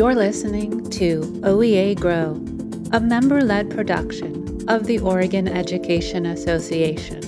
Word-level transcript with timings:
You're 0.00 0.14
listening 0.14 0.88
to 0.92 1.20
OEA 1.42 2.00
Grow, 2.00 2.30
a 2.90 3.00
member 3.00 3.42
led 3.42 3.68
production 3.68 4.64
of 4.66 4.86
the 4.86 4.98
Oregon 4.98 5.46
Education 5.46 6.24
Association. 6.24 7.20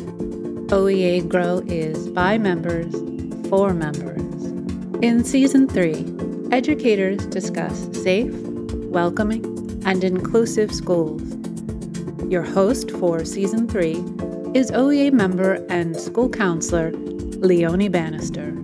OEA 0.68 1.29
Grow 1.29 1.59
is 1.66 2.09
by 2.09 2.38
members 2.38 2.91
for 3.50 3.74
members. 3.74 4.45
In 5.02 5.23
Season 5.23 5.69
3, 5.69 6.48
educators 6.50 7.27
discuss 7.27 7.91
safe, 7.93 8.32
welcoming, 8.89 9.45
and 9.84 10.02
inclusive 10.02 10.75
schools. 10.75 11.20
Your 12.30 12.43
host 12.43 12.91
for 12.93 13.23
Season 13.27 13.68
3 13.68 13.93
is 14.54 14.70
OEA 14.70 15.12
member 15.12 15.62
and 15.69 15.95
school 15.95 16.30
counselor 16.30 16.91
Leonie 16.92 17.91
Bannister. 17.91 18.62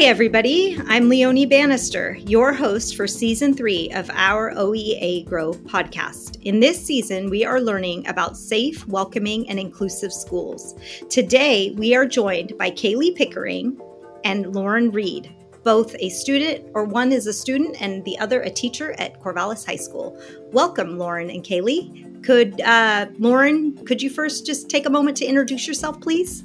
Hi, 0.00 0.06
everybody. 0.06 0.80
I'm 0.86 1.10
Leonie 1.10 1.44
Bannister, 1.44 2.16
your 2.20 2.54
host 2.54 2.96
for 2.96 3.06
season 3.06 3.52
three 3.52 3.90
of 3.90 4.08
our 4.14 4.54
OEA 4.54 5.26
Grow 5.26 5.52
podcast. 5.52 6.40
In 6.40 6.58
this 6.58 6.82
season, 6.82 7.28
we 7.28 7.44
are 7.44 7.60
learning 7.60 8.08
about 8.08 8.38
safe, 8.38 8.88
welcoming, 8.88 9.46
and 9.50 9.58
inclusive 9.58 10.10
schools. 10.10 10.74
Today, 11.10 11.72
we 11.76 11.94
are 11.94 12.06
joined 12.06 12.56
by 12.56 12.70
Kaylee 12.70 13.14
Pickering 13.14 13.78
and 14.24 14.54
Lorin 14.54 14.90
Reed, 14.90 15.34
both 15.64 15.94
a 15.98 16.08
student, 16.08 16.64
or 16.72 16.84
one 16.84 17.12
is 17.12 17.26
a 17.26 17.32
student 17.34 17.82
and 17.82 18.02
the 18.06 18.18
other 18.20 18.40
a 18.40 18.48
teacher 18.48 18.92
at 18.98 19.20
Corvallis 19.20 19.66
High 19.66 19.76
School. 19.76 20.18
Welcome, 20.50 20.96
Lorin 20.96 21.28
and 21.28 21.44
Kaylee. 21.44 22.24
Could 22.24 22.62
uh, 22.62 23.08
Lorin, 23.18 23.76
could 23.84 24.00
you 24.00 24.08
first 24.08 24.46
just 24.46 24.70
take 24.70 24.86
a 24.86 24.90
moment 24.90 25.18
to 25.18 25.26
introduce 25.26 25.68
yourself, 25.68 26.00
please? 26.00 26.44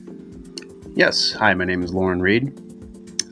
Yes. 0.93 1.31
Hi, 1.31 1.53
my 1.53 1.63
name 1.63 1.83
is 1.83 1.93
Lorin 1.93 2.21
Reed. 2.21 2.64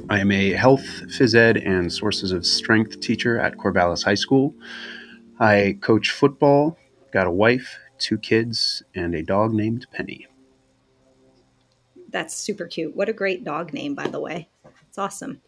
I 0.09 0.19
am 0.19 0.31
a 0.31 0.51
health, 0.51 0.85
phys 1.05 1.33
ed, 1.33 1.57
and 1.57 1.91
sources 1.91 2.31
of 2.31 2.45
strength 2.45 2.99
teacher 2.99 3.39
at 3.39 3.57
Corvallis 3.57 4.03
High 4.03 4.15
School. 4.15 4.53
I 5.39 5.77
coach 5.81 6.11
football, 6.11 6.77
got 7.11 7.25
a 7.25 7.31
wife, 7.31 7.79
two 7.99 8.17
kids, 8.17 8.83
and 8.93 9.15
a 9.15 9.23
dog 9.23 9.53
named 9.53 9.87
Penny. 9.91 10.27
That's 12.09 12.35
super 12.35 12.67
cute. 12.67 12.95
What 12.95 13.09
a 13.09 13.13
great 13.13 13.43
dog 13.43 13.73
name, 13.73 13.95
by 13.95 14.07
the 14.07 14.19
way. 14.19 14.49
It's 14.87 14.97
awesome. 14.97 15.41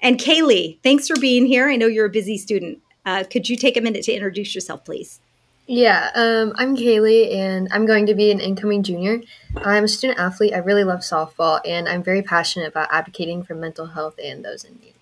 And 0.00 0.18
Kaylee, 0.18 0.82
thanks 0.82 1.06
for 1.06 1.18
being 1.20 1.46
here. 1.46 1.68
I 1.68 1.76
know 1.76 1.86
you're 1.86 2.06
a 2.06 2.10
busy 2.10 2.38
student. 2.38 2.80
Uh, 3.04 3.24
could 3.30 3.48
you 3.48 3.56
take 3.56 3.76
a 3.76 3.80
minute 3.80 4.04
to 4.04 4.12
introduce 4.12 4.54
yourself, 4.54 4.84
please? 4.84 5.20
Yeah, 5.66 6.10
um, 6.14 6.52
I'm 6.56 6.76
Kaylee, 6.76 7.34
and 7.36 7.68
I'm 7.70 7.86
going 7.86 8.06
to 8.06 8.14
be 8.14 8.30
an 8.32 8.40
incoming 8.40 8.82
junior. 8.82 9.22
I'm 9.56 9.84
a 9.84 9.88
student 9.88 10.18
athlete. 10.18 10.52
I 10.54 10.58
really 10.58 10.82
love 10.82 11.00
softball, 11.00 11.60
and 11.64 11.88
I'm 11.88 12.02
very 12.02 12.22
passionate 12.22 12.68
about 12.68 12.88
advocating 12.90 13.44
for 13.44 13.54
mental 13.54 13.86
health 13.86 14.18
and 14.22 14.44
those 14.44 14.64
in 14.64 14.74
need. 14.80 14.94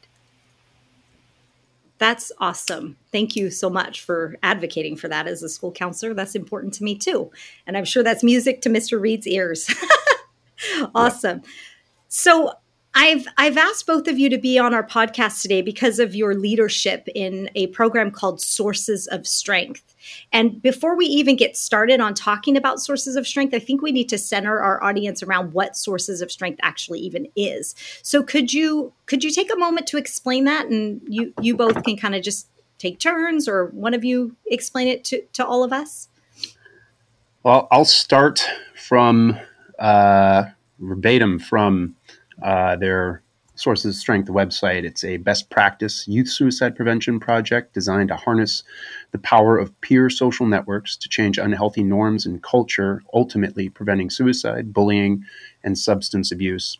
That's 1.96 2.30
awesome. 2.38 2.96
Thank 3.10 3.36
you 3.36 3.50
so 3.50 3.68
much 3.68 4.02
for 4.02 4.36
advocating 4.42 4.96
for 4.96 5.08
that 5.08 5.26
as 5.26 5.42
a 5.42 5.48
school 5.48 5.72
counselor. 5.72 6.14
That's 6.14 6.34
important 6.34 6.72
to 6.74 6.84
me 6.84 6.94
too. 6.94 7.30
And 7.66 7.76
I'm 7.76 7.84
sure 7.84 8.02
that's 8.02 8.24
music 8.24 8.62
to 8.62 8.70
Mr. 8.70 8.98
Reed's 9.00 9.26
ears. 9.26 9.70
awesome. 10.94 11.42
So, 12.08 12.52
I've 12.94 13.26
I've 13.38 13.56
asked 13.56 13.86
both 13.86 14.08
of 14.08 14.18
you 14.18 14.28
to 14.30 14.38
be 14.38 14.58
on 14.58 14.74
our 14.74 14.84
podcast 14.84 15.42
today 15.42 15.62
because 15.62 16.00
of 16.00 16.14
your 16.14 16.34
leadership 16.34 17.08
in 17.14 17.48
a 17.54 17.68
program 17.68 18.10
called 18.10 18.40
Sources 18.40 19.06
of 19.06 19.28
Strength. 19.28 19.94
And 20.32 20.60
before 20.60 20.96
we 20.96 21.06
even 21.06 21.36
get 21.36 21.56
started 21.56 22.00
on 22.00 22.14
talking 22.14 22.56
about 22.56 22.80
sources 22.80 23.14
of 23.14 23.28
strength, 23.28 23.54
I 23.54 23.60
think 23.60 23.80
we 23.80 23.92
need 23.92 24.08
to 24.08 24.18
center 24.18 24.58
our 24.58 24.82
audience 24.82 25.22
around 25.22 25.52
what 25.52 25.76
sources 25.76 26.20
of 26.20 26.32
strength 26.32 26.58
actually 26.62 26.98
even 27.00 27.28
is. 27.36 27.76
So 28.02 28.24
could 28.24 28.52
you 28.52 28.92
could 29.06 29.22
you 29.22 29.30
take 29.30 29.52
a 29.52 29.56
moment 29.56 29.86
to 29.88 29.96
explain 29.96 30.44
that 30.44 30.66
and 30.66 31.00
you 31.06 31.32
you 31.40 31.56
both 31.56 31.84
can 31.84 31.96
kind 31.96 32.16
of 32.16 32.22
just 32.22 32.48
take 32.78 32.98
turns 32.98 33.46
or 33.46 33.66
one 33.66 33.94
of 33.94 34.04
you 34.04 34.34
explain 34.46 34.88
it 34.88 35.04
to, 35.04 35.22
to 35.34 35.46
all 35.46 35.62
of 35.62 35.72
us? 35.72 36.08
Well, 37.44 37.68
I'll 37.70 37.84
start 37.84 38.44
from 38.74 39.38
uh, 39.78 40.44
verbatim 40.78 41.38
from 41.38 41.94
uh, 42.42 42.76
their 42.76 43.22
Sources 43.60 43.94
of 43.94 44.00
Strength 44.00 44.28
website. 44.28 44.84
It's 44.84 45.04
a 45.04 45.18
best 45.18 45.50
practice 45.50 46.08
youth 46.08 46.28
suicide 46.28 46.74
prevention 46.74 47.20
project 47.20 47.74
designed 47.74 48.08
to 48.08 48.16
harness 48.16 48.62
the 49.12 49.18
power 49.18 49.58
of 49.58 49.78
peer 49.82 50.08
social 50.08 50.46
networks 50.46 50.96
to 50.96 51.10
change 51.10 51.36
unhealthy 51.36 51.82
norms 51.82 52.24
and 52.24 52.42
culture, 52.42 53.02
ultimately 53.12 53.68
preventing 53.68 54.08
suicide, 54.08 54.72
bullying, 54.72 55.24
and 55.62 55.76
substance 55.76 56.32
abuse. 56.32 56.78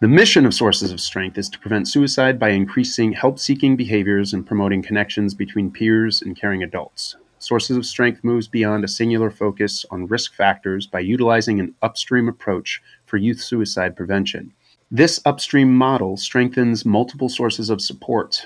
The 0.00 0.08
mission 0.08 0.46
of 0.46 0.54
Sources 0.54 0.92
of 0.92 1.00
Strength 1.00 1.36
is 1.38 1.48
to 1.48 1.58
prevent 1.58 1.88
suicide 1.88 2.38
by 2.38 2.50
increasing 2.50 3.12
help 3.12 3.40
seeking 3.40 3.76
behaviors 3.76 4.32
and 4.32 4.46
promoting 4.46 4.82
connections 4.82 5.34
between 5.34 5.72
peers 5.72 6.22
and 6.22 6.36
caring 6.36 6.62
adults. 6.62 7.16
Sources 7.40 7.76
of 7.76 7.84
Strength 7.84 8.22
moves 8.22 8.46
beyond 8.46 8.84
a 8.84 8.88
singular 8.88 9.30
focus 9.30 9.84
on 9.90 10.06
risk 10.06 10.34
factors 10.34 10.86
by 10.86 11.00
utilizing 11.00 11.58
an 11.58 11.74
upstream 11.82 12.28
approach 12.28 12.80
for 13.06 13.16
youth 13.16 13.40
suicide 13.40 13.96
prevention. 13.96 14.52
This 14.90 15.20
upstream 15.24 15.72
model 15.72 16.16
strengthens 16.16 16.84
multiple 16.84 17.28
sources 17.28 17.70
of 17.70 17.80
support, 17.80 18.44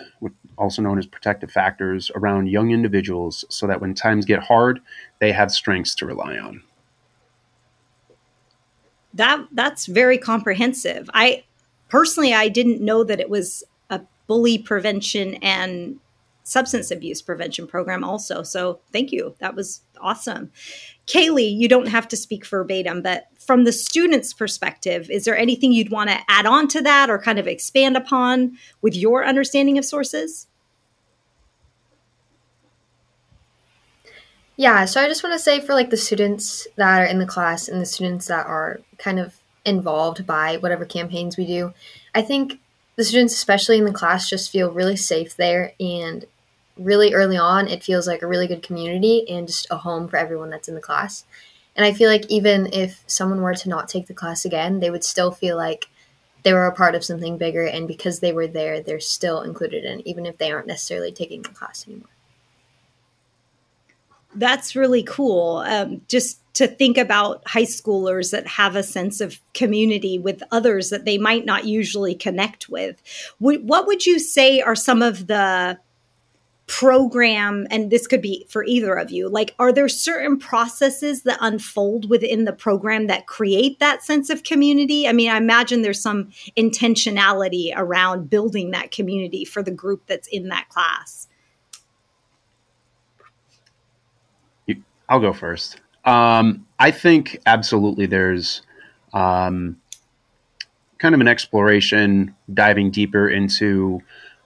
also 0.59 0.83
known 0.83 0.99
as 0.99 1.07
protective 1.07 1.51
factors, 1.51 2.11
around 2.15 2.49
young 2.49 2.71
individuals 2.71 3.47
so 3.49 3.67
that 3.67 3.81
when 3.81 3.95
times 3.95 4.27
get 4.27 4.43
hard, 4.43 4.81
they 5.21 5.33
have 5.33 5.51
strengths 5.51 5.95
to 5.97 6.07
rely 6.07 6.37
on. 6.37 6.63
That 9.15 9.47
that's 9.53 9.87
very 9.87 10.19
comprehensive. 10.19 11.09
I 11.15 11.45
personally 11.89 12.35
I 12.35 12.49
didn't 12.49 12.83
know 12.83 13.05
that 13.05 13.21
it 13.21 13.31
was 13.31 13.65
a 13.89 14.03
bully 14.27 14.59
prevention 14.59 15.35
and 15.37 15.99
substance 16.45 16.91
abuse 16.91 17.23
prevention 17.23 17.67
program 17.67 18.05
also. 18.05 18.43
So 18.43 18.81
thank 18.93 19.11
you. 19.11 19.35
That 19.41 19.57
was 19.57 19.81
awesome. 20.01 20.53
Kaylee, 21.07 21.57
you 21.57 21.69
don't 21.69 21.89
have 21.89 22.07
to 22.09 22.17
speak 22.17 22.47
verbatim, 22.47 23.03
but 23.03 23.27
from 23.39 23.65
the 23.65 23.73
student's 23.73 24.33
perspective, 24.33 25.11
is 25.11 25.25
there 25.25 25.37
anything 25.37 25.73
you'd 25.73 25.91
want 25.91 26.11
to 26.11 26.21
add 26.29 26.47
on 26.47 26.69
to 26.69 26.83
that 26.83 27.11
or 27.11 27.19
kind 27.19 27.39
of 27.39 27.47
expand 27.47 27.97
upon 27.97 28.57
with 28.81 28.95
your 28.95 29.25
understanding 29.25 29.77
of 29.79 29.85
sources? 29.85 30.47
Yeah, 34.57 34.85
so 34.85 35.01
I 35.01 35.09
just 35.09 35.25
want 35.25 35.35
to 35.35 35.39
say 35.41 35.61
for 35.61 35.75
like 35.75 35.91
the 35.91 35.97
students 35.97 36.69
that 36.77 37.01
are 37.01 37.07
in 37.07 37.19
the 37.19 37.27
class 37.27 37.69
and 37.69 37.81
the 37.81 37.87
students 37.87 38.29
that 38.29 38.47
are 38.47 38.81
kind 38.99 39.19
of 39.19 39.35
involved 39.65 40.27
by 40.27 40.59
whatever 40.59 40.85
campaigns 40.85 41.37
we 41.37 41.47
do, 41.47 41.73
I 42.15 42.23
think 42.23 42.61
the 42.97 43.05
students, 43.05 43.35
especially 43.35 43.79
in 43.79 43.85
the 43.85 43.93
class, 43.93 44.31
just 44.31 44.53
feel 44.53 44.71
really 44.71 44.97
safe 44.97 45.37
there 45.37 45.73
and 45.81 46.25
really 46.77 47.15
early 47.15 47.37
on, 47.37 47.69
it 47.69 47.83
feels 47.83 48.07
like 48.07 48.23
a 48.23 48.27
really 48.27 48.47
good 48.47 48.63
community 48.63 49.29
and 49.29 49.47
just 49.47 49.67
a 49.71 49.77
home 49.77 50.09
for 50.09 50.17
everyone 50.17 50.51
that's 50.51 50.69
in 50.69 50.75
the 50.75 50.81
class. 50.81 51.25
And 51.77 51.85
I 51.85 51.93
feel 51.93 52.09
like 52.09 52.27
even 52.27 52.69
if 52.73 53.03
someone 53.07 53.41
were 53.41 53.55
to 53.55 53.69
not 53.69 53.89
take 53.89 54.07
the 54.07 54.15
class 54.15 54.45
again, 54.45 54.81
they 54.81 54.91
would 54.91 55.05
still 55.05 55.31
feel 55.31 55.57
like 55.57 55.89
they 56.43 56.53
were 56.53 56.67
a 56.67 56.75
part 56.75 56.95
of 56.95 57.05
something 57.05 57.39
bigger. 57.39 57.65
And 57.65 57.89
because 57.89 58.21
they 58.21 58.33
were 58.33 58.47
there, 58.47 58.81
they're 58.81 59.01
still 59.01 59.41
included 59.43 59.85
in, 59.85 60.07
even 60.07 60.27
if 60.27 60.39
they 60.39 60.53
aren't 60.53 60.67
necessarily 60.67 61.11
taking 61.11 61.43
the 61.43 61.49
class 61.49 61.87
anymore. 61.87 62.09
That's 64.35 64.77
really 64.77 65.03
cool. 65.05 65.59
Um, 65.67 66.03
just 66.09 66.41
to 66.55 66.69
think 66.69 66.99
about 66.99 67.47
high 67.49 67.63
schoolers 67.63 68.31
that 68.31 68.47
have 68.47 68.77
a 68.77 68.83
sense 68.83 69.21
of 69.21 69.41
community 69.55 70.19
with 70.19 70.43
others 70.53 70.91
that 70.91 71.05
they 71.05 71.19
might 71.19 71.45
not 71.45 71.65
usually 71.65 72.15
connect 72.15 72.69
with. 72.69 73.03
What 73.39 73.87
would 73.87 74.07
you 74.07 74.19
say 74.21 74.61
are 74.61 74.77
some 74.77 75.03
of 75.03 75.27
the 75.27 75.79
program 76.67 77.67
and 77.71 77.91
this 77.91 78.07
could 78.07 78.23
be 78.23 78.47
for 78.49 78.65
either 78.65 78.95
of 78.95 79.11
you 79.11 79.29
like 79.29 79.55
are 79.59 79.71
there 79.71 79.89
certain 79.89 80.39
processes 80.39 81.23
that 81.23 81.37
unfold 81.43 82.09
within 82.09 82.45
the 82.45 82.53
program 82.55 83.07
that 83.07 83.27
create 83.27 83.79
that 83.81 84.03
sense 84.03 84.31
of 84.31 84.43
community? 84.43 85.07
I 85.07 85.13
mean 85.13 85.31
i 85.31 85.37
imagine 85.37 85.83
there's 85.83 86.01
some 86.01 86.31
intentionality 86.57 87.73
around 87.77 88.31
building 88.31 88.71
that 88.71 88.91
community 88.91 89.45
for 89.45 89.63
the 89.63 89.71
group 89.71 90.07
that's 90.07 90.29
in 90.29 90.49
that 90.49 90.69
class. 90.71 91.29
I'll 95.07 95.21
go 95.21 95.35
first. 95.35 95.81
Um, 96.05 96.67
i 96.79 96.91
think 96.91 97.39
absolutely 97.47 98.07
there's 98.07 98.63
um, 99.13 99.81
kind 100.99 101.15
of 101.15 101.21
an 101.21 101.29
exploration 101.29 102.35
diving 102.53 102.91
deeper 102.91 103.29
into 103.29 104.01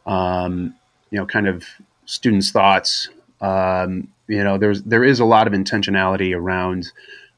um, 0.06 0.74
you 1.10 1.18
know 1.18 1.26
kind 1.26 1.46
of 1.46 1.64
students' 2.08 2.50
thoughts. 2.50 3.10
Um, 3.42 4.08
you 4.28 4.42
know, 4.42 4.58
there's 4.58 4.82
there 4.82 5.04
is 5.04 5.20
a 5.20 5.24
lot 5.24 5.46
of 5.46 5.52
intentionality 5.52 6.34
around, 6.34 6.90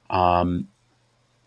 um, 0.08 0.68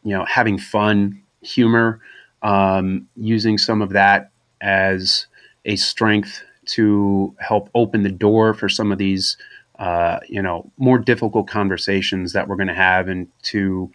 you 0.04 0.12
know, 0.12 0.26
having 0.26 0.60
fun, 0.60 1.22
humor, 1.42 2.02
um, 2.42 3.08
using 3.16 3.58
some 3.58 3.82
of 3.82 3.92
that 3.92 4.30
as 4.62 5.26
a 5.66 5.78
strength 5.78 6.44
to 6.66 7.34
help 7.40 7.70
open 7.74 8.04
the 8.04 8.12
door 8.12 8.54
for 8.54 8.70
some 8.70 8.92
of 8.92 8.98
these, 8.98 9.38
uh, 9.80 10.20
you 10.28 10.42
know, 10.42 10.70
more 10.78 10.98
difficult 10.98 11.48
conversations 11.48 12.34
that 12.34 12.48
we're 12.48 12.58
going 12.58 12.68
to 12.68 12.74
have, 12.74 13.08
and 13.08 13.28
to 13.44 13.90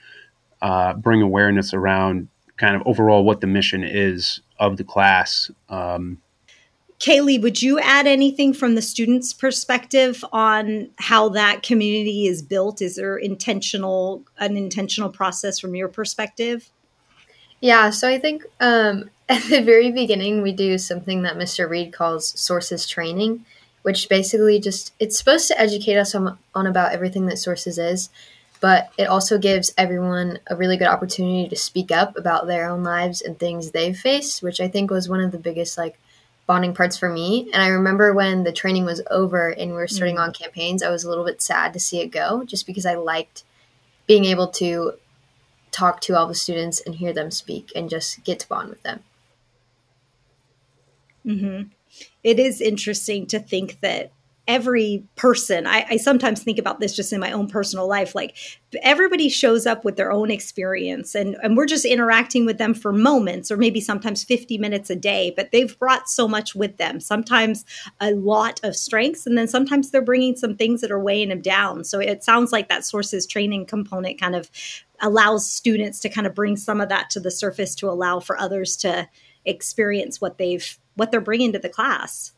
uh, 0.63 0.95
bring 0.95 1.23
awareness 1.23 1.75
around 1.75 2.29
kind 2.57 2.75
of 2.75 2.83
overall 2.87 3.25
what 3.25 3.41
the 3.41 3.47
mission 3.47 3.85
is 3.85 4.41
of 4.59 4.79
the 4.79 4.85
class. 4.85 5.51
Um, 5.69 6.19
Kaylee, 7.01 7.41
would 7.41 7.63
you 7.63 7.79
add 7.79 8.09
anything 8.09 8.53
from 8.53 8.75
the 8.75 8.83
student's 8.83 9.33
perspective 9.33 10.25
on 10.33 10.91
how 10.97 11.29
that 11.29 11.63
community 11.63 12.27
is 12.27 12.43
built? 12.43 12.83
Is 12.83 12.97
there 12.97 13.17
intentional 13.17 14.25
an 14.39 14.57
intentional 14.57 15.09
process 15.09 15.61
from 15.61 15.77
your 15.77 15.89
perspective? 15.89 16.71
Yeah, 17.61 17.91
so 17.91 18.09
I 18.09 18.19
think 18.19 18.45
um, 18.61 19.11
at 19.29 19.43
the 19.45 19.63
very 19.63 19.93
beginning 19.93 20.43
we 20.43 20.53
do 20.53 20.77
something 20.77 21.23
that 21.23 21.37
Mr. 21.37 21.69
Reed 21.69 21.93
calls 21.93 22.39
sources 22.39 22.87
training, 22.89 23.45
which 23.83 24.09
basically 24.09 24.59
just 24.59 24.93
it's 24.99 25.17
supposed 25.17 25.47
to 25.49 25.61
educate 25.61 25.97
us 25.97 26.17
on, 26.17 26.37
on 26.55 26.67
about 26.67 26.93
everything 26.93 27.27
that 27.27 27.39
sources 27.39 27.79
is, 27.79 28.11
but 28.61 28.91
it 28.99 29.05
also 29.05 29.39
gives 29.39 29.73
everyone 29.79 30.41
a 30.49 30.57
really 30.57 30.77
good 30.77 30.89
opportunity 30.89 31.49
to 31.49 31.55
speak 31.55 31.93
up 31.93 32.17
about 32.17 32.49
their 32.49 32.69
own 32.69 32.83
lives 32.83 33.23
and 33.23 33.39
things 33.39 33.71
they've 33.71 33.97
faced, 33.97 34.43
which 34.43 34.61
I 34.61 34.67
think 34.67 34.91
was 34.91 35.09
one 35.09 35.21
of 35.21 35.31
the 35.31 35.39
biggest 35.39 35.79
like 35.79 35.97
bonding 36.49 36.75
parts 36.75 36.97
for 36.97 37.11
me. 37.11 37.51
And 37.53 37.63
I 37.63 37.69
remember 37.69 38.13
when 38.15 38.43
the 38.43 38.53
training 38.53 38.87
was 38.87 39.03
over 39.11 39.51
and 39.51 39.71
we 39.71 39.77
were 39.77 39.87
starting 39.87 40.17
mm-hmm. 40.17 40.25
on 40.25 40.33
campaigns, 40.33 40.83
I 40.83 40.91
was 40.91 41.05
a 41.05 41.09
little 41.09 41.25
bit 41.25 41.43
sad 41.43 41.75
to 41.75 41.79
see 41.79 42.01
it 42.01 42.09
go 42.09 42.43
just 42.43 42.67
because 42.67 42.87
I 42.87 42.95
liked 42.95 43.45
being 44.07 44.25
able 44.25 44.49
to 44.49 44.95
talk 45.71 46.01
to 46.01 46.17
all 46.17 46.27
the 46.27 46.35
students 46.35 46.81
and 46.81 46.97
hear 46.97 47.13
them 47.13 47.31
speak 47.31 47.71
and 47.77 47.91
just 47.91 48.25
get 48.25 48.41
to 48.41 48.49
bond 48.49 48.71
with 48.71 48.83
them. 48.83 49.05
Mm-hmm. 51.25 51.63
It 52.25 52.39
is 52.41 52.63
interesting 52.63 53.27
to 53.27 53.39
think 53.39 53.81
that 53.83 54.11
every 54.49 55.05
person. 55.15 55.67
I, 55.67 55.87
I, 55.91 55.97
sometimes 55.99 56.43
think 56.43 56.59
about 56.59 56.81
this 56.81 56.97
just 56.97 57.13
in 57.13 57.21
my 57.21 57.31
own 57.33 57.49
personal 57.49 57.87
life 57.87 58.15
like 58.15 58.35
everybody 58.83 59.29
shows 59.29 59.67
up 59.67 59.85
with 59.85 59.97
their 59.97 60.11
own 60.11 60.31
experience 60.31 61.15
and, 61.15 61.37
and 61.43 61.57
we're 61.57 61.67
just 61.67 61.85
interacting 61.85 62.47
with 62.47 62.57
them 62.57 62.73
for 62.73 62.93
moments 62.93 63.51
or 63.51 63.59
maybe 63.59 63.81
sometimes 63.81 64.25
50 64.25 64.57
minutes 64.57 64.89
a 64.89 64.97
day 64.97 65.33
but 65.37 65.53
they've 65.53 65.79
brought 65.79 66.09
so 66.09 66.27
much 66.27 66.55
with 66.55 66.79
them 66.79 66.99
sometimes 66.99 67.67
a 68.01 68.13
lot 68.13 68.59
of 68.65 68.75
strengths 68.75 69.27
and 69.27 69.37
then 69.37 69.47
sometimes 69.47 69.91
they're 69.91 70.01
bringing 70.01 70.35
some 70.35 70.57
things 70.57 70.81
that 70.81 70.91
are 70.91 70.99
weighing 70.99 71.29
them 71.29 71.41
down. 71.41 71.85
So 71.85 72.01
it 72.01 72.25
sounds 72.25 72.53
like 72.53 72.69
that 72.69 72.85
sources 72.85 73.27
training 73.27 73.67
component 73.67 74.19
kind 74.19 74.35
of 74.35 74.51
allows 75.01 75.51
students 75.51 76.01
to 76.01 76.09
kind 76.09 76.27
of 76.27 76.35
bring 76.35 76.57
some 76.57 76.81
of 76.81 76.89
that 76.89 77.11
to 77.11 77.21
the 77.21 77.31
surface 77.31 77.75
to 77.77 77.91
allow 77.91 78.21
for 78.21 78.39
others 78.39 78.77
to 78.79 79.09
experience 79.45 80.21
what 80.21 80.39
they've 80.39 80.79
what 80.95 81.11
they're 81.11 81.21
bringing 81.21 81.53
to 81.53 81.59
the 81.59 81.69
class 81.69 82.33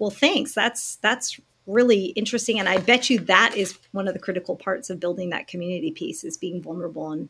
well 0.00 0.10
thanks. 0.10 0.52
That's 0.52 0.96
that's 0.96 1.38
really 1.66 2.06
interesting 2.06 2.58
and 2.58 2.68
i 2.68 2.78
bet 2.78 3.10
you 3.10 3.20
that 3.20 3.54
is 3.54 3.78
one 3.92 4.08
of 4.08 4.14
the 4.14 4.18
critical 4.18 4.56
parts 4.56 4.90
of 4.90 4.98
building 4.98 5.30
that 5.30 5.46
community 5.46 5.92
piece 5.92 6.24
is 6.24 6.36
being 6.36 6.60
vulnerable 6.60 7.12
and 7.12 7.28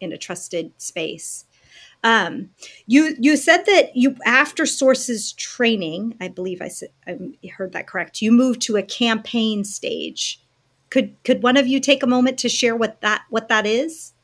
in 0.00 0.12
a 0.12 0.18
trusted 0.18 0.72
space. 0.78 1.44
Um, 2.02 2.50
you 2.86 3.14
you 3.18 3.36
said 3.36 3.64
that 3.66 3.94
you 3.94 4.16
after 4.24 4.66
sources 4.66 5.32
training 5.32 6.16
i 6.20 6.28
believe 6.28 6.62
i 6.62 6.68
said 6.68 6.88
i 7.06 7.18
heard 7.56 7.72
that 7.72 7.86
correct 7.86 8.22
you 8.22 8.32
moved 8.32 8.62
to 8.62 8.76
a 8.76 8.82
campaign 8.82 9.64
stage. 9.64 10.40
Could 10.88 11.14
could 11.24 11.42
one 11.42 11.56
of 11.56 11.66
you 11.66 11.78
take 11.78 12.02
a 12.02 12.06
moment 12.06 12.38
to 12.38 12.48
share 12.48 12.74
what 12.74 13.02
that 13.02 13.22
what 13.28 13.48
that 13.48 13.66
is? 13.66 14.14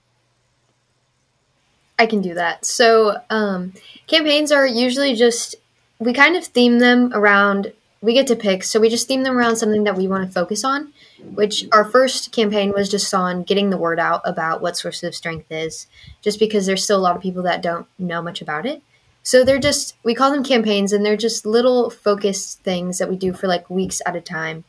I 1.98 2.06
can 2.06 2.20
do 2.20 2.34
that. 2.34 2.64
So 2.64 3.16
um, 3.30 3.72
campaigns 4.06 4.52
are 4.52 4.66
usually 4.66 5.14
just 5.14 5.54
we 5.98 6.12
kind 6.12 6.36
of 6.36 6.44
theme 6.44 6.78
them 6.78 7.12
around 7.14 7.72
we 8.02 8.12
get 8.12 8.26
to 8.26 8.36
pick 8.36 8.62
so 8.62 8.78
we 8.78 8.88
just 8.88 9.08
theme 9.08 9.22
them 9.22 9.36
around 9.36 9.56
something 9.56 9.84
that 9.84 9.96
we 9.96 10.06
want 10.06 10.26
to 10.26 10.32
focus 10.32 10.64
on 10.64 10.92
which 11.34 11.66
our 11.72 11.84
first 11.84 12.32
campaign 12.32 12.72
was 12.72 12.88
just 12.88 13.12
on 13.14 13.42
getting 13.42 13.70
the 13.70 13.76
word 13.76 13.98
out 13.98 14.20
about 14.24 14.60
what 14.60 14.76
sources 14.76 15.02
of 15.04 15.14
strength 15.14 15.50
is 15.50 15.86
just 16.22 16.38
because 16.38 16.66
there's 16.66 16.84
still 16.84 16.98
a 16.98 17.00
lot 17.00 17.16
of 17.16 17.22
people 17.22 17.42
that 17.42 17.62
don't 17.62 17.86
know 17.98 18.22
much 18.22 18.42
about 18.42 18.66
it. 18.66 18.82
So 19.22 19.42
they're 19.42 19.58
just 19.58 19.96
we 20.04 20.14
call 20.14 20.30
them 20.30 20.44
campaigns 20.44 20.92
and 20.92 21.04
they're 21.04 21.16
just 21.16 21.46
little 21.46 21.90
focused 21.90 22.60
things 22.60 22.98
that 22.98 23.08
we 23.08 23.16
do 23.16 23.32
for 23.32 23.48
like 23.48 23.68
weeks 23.68 24.00
at 24.06 24.16
a 24.16 24.20
time 24.20 24.64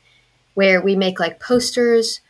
where 0.55 0.81
we 0.81 0.95
make 0.95 1.19
like 1.19 1.39
posters 1.39 2.21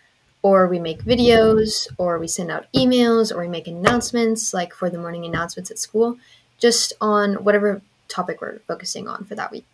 or 0.41 0.67
we 0.67 0.79
make 0.79 1.03
videos 1.03 1.87
or 1.97 2.19
we 2.19 2.27
send 2.27 2.51
out 2.51 2.71
emails 2.73 3.33
or 3.33 3.41
we 3.41 3.47
make 3.47 3.67
announcements 3.67 4.53
like 4.53 4.73
for 4.73 4.89
the 4.89 4.99
morning 4.99 5.25
announcements 5.25 5.71
at 5.71 5.79
school 5.79 6.17
just 6.57 6.91
on 6.99 7.35
whatever 7.35 7.81
topic 8.07 8.41
we're 8.41 8.59
focusing 8.67 9.07
on 9.07 9.25
for 9.25 9.35
that 9.35 9.51
week. 9.51 9.67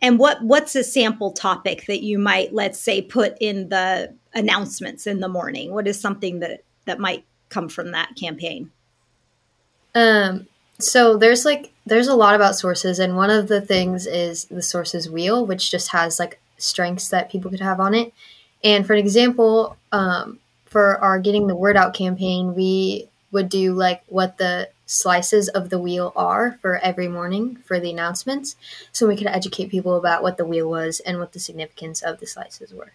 And 0.00 0.18
what 0.18 0.42
what's 0.42 0.76
a 0.76 0.84
sample 0.84 1.32
topic 1.32 1.86
that 1.86 2.02
you 2.02 2.18
might 2.18 2.54
let's 2.54 2.78
say 2.78 3.02
put 3.02 3.36
in 3.40 3.68
the 3.68 4.14
announcements 4.34 5.06
in 5.06 5.20
the 5.20 5.28
morning? 5.28 5.72
What 5.72 5.88
is 5.88 6.00
something 6.00 6.40
that 6.40 6.62
that 6.84 7.00
might 7.00 7.24
come 7.48 7.68
from 7.68 7.92
that 7.92 8.14
campaign? 8.16 8.70
Um 9.94 10.46
so 10.78 11.16
there's 11.16 11.44
like 11.44 11.72
there's 11.86 12.06
a 12.06 12.14
lot 12.14 12.36
about 12.36 12.54
sources 12.54 12.98
and 12.98 13.16
one 13.16 13.30
of 13.30 13.48
the 13.48 13.60
things 13.60 14.06
is 14.06 14.44
the 14.44 14.62
sources 14.62 15.10
wheel 15.10 15.44
which 15.44 15.70
just 15.70 15.88
has 15.88 16.18
like 16.20 16.40
strengths 16.58 17.08
that 17.08 17.30
people 17.30 17.50
could 17.50 17.60
have 17.60 17.80
on 17.80 17.94
it. 17.94 18.12
And 18.62 18.86
for 18.86 18.92
an 18.92 18.98
example, 18.98 19.76
um, 19.92 20.38
for 20.66 20.98
our 20.98 21.18
getting 21.18 21.46
the 21.46 21.54
word 21.56 21.76
out 21.76 21.94
campaign, 21.94 22.54
we 22.54 23.08
would 23.30 23.48
do 23.48 23.72
like 23.72 24.02
what 24.08 24.38
the 24.38 24.68
slices 24.88 25.48
of 25.50 25.68
the 25.68 25.78
wheel 25.78 26.12
are 26.16 26.58
for 26.62 26.78
every 26.78 27.08
morning 27.08 27.56
for 27.64 27.78
the 27.78 27.90
announcements 27.90 28.56
so 28.90 29.06
we 29.06 29.16
could 29.16 29.26
educate 29.26 29.70
people 29.70 29.96
about 29.96 30.22
what 30.22 30.38
the 30.38 30.46
wheel 30.46 30.68
was 30.68 31.00
and 31.00 31.18
what 31.18 31.32
the 31.32 31.38
significance 31.38 32.02
of 32.02 32.18
the 32.20 32.26
slices 32.26 32.72
were 32.72 32.92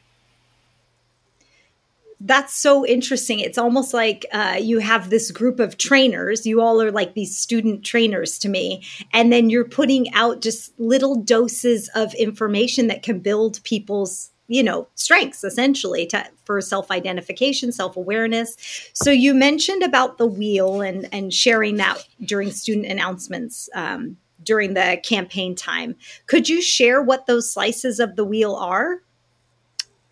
that's 2.25 2.53
so 2.53 2.85
interesting. 2.85 3.41
It's 3.41 3.57
almost 3.57 3.93
like 3.93 4.25
uh, 4.31 4.57
you 4.59 4.79
have 4.79 5.09
this 5.09 5.29
group 5.29 5.59
of 5.59 5.77
trainers. 5.77 6.45
You 6.45 6.61
all 6.61 6.81
are 6.81 6.91
like 6.91 7.15
these 7.15 7.37
student 7.37 7.83
trainers 7.83 8.39
to 8.39 8.49
me. 8.49 8.85
And 9.11 9.31
then 9.31 9.49
you're 9.49 9.65
putting 9.67 10.13
out 10.13 10.41
just 10.41 10.77
little 10.79 11.15
doses 11.15 11.89
of 11.95 12.13
information 12.13 12.87
that 12.87 13.03
can 13.03 13.19
build 13.19 13.61
people's 13.65 14.31
you 14.53 14.61
know 14.61 14.87
strengths 14.93 15.43
essentially 15.43 16.05
to, 16.05 16.23
for 16.45 16.61
self-identification 16.61 17.71
self-awareness. 17.71 18.55
So 18.93 19.09
you 19.09 19.33
mentioned 19.33 19.81
about 19.81 20.19
the 20.19 20.27
wheel 20.27 20.81
and 20.81 21.09
and 21.11 21.33
sharing 21.33 21.77
that 21.77 22.05
during 22.23 22.51
student 22.51 22.85
announcements 22.85 23.67
um, 23.73 24.17
during 24.43 24.75
the 24.75 24.99
campaign 25.03 25.55
time. 25.55 25.95
Could 26.27 26.47
you 26.49 26.61
share 26.61 27.01
what 27.01 27.25
those 27.25 27.51
slices 27.51 27.99
of 27.99 28.15
the 28.15 28.23
wheel 28.23 28.55
are? 28.55 29.01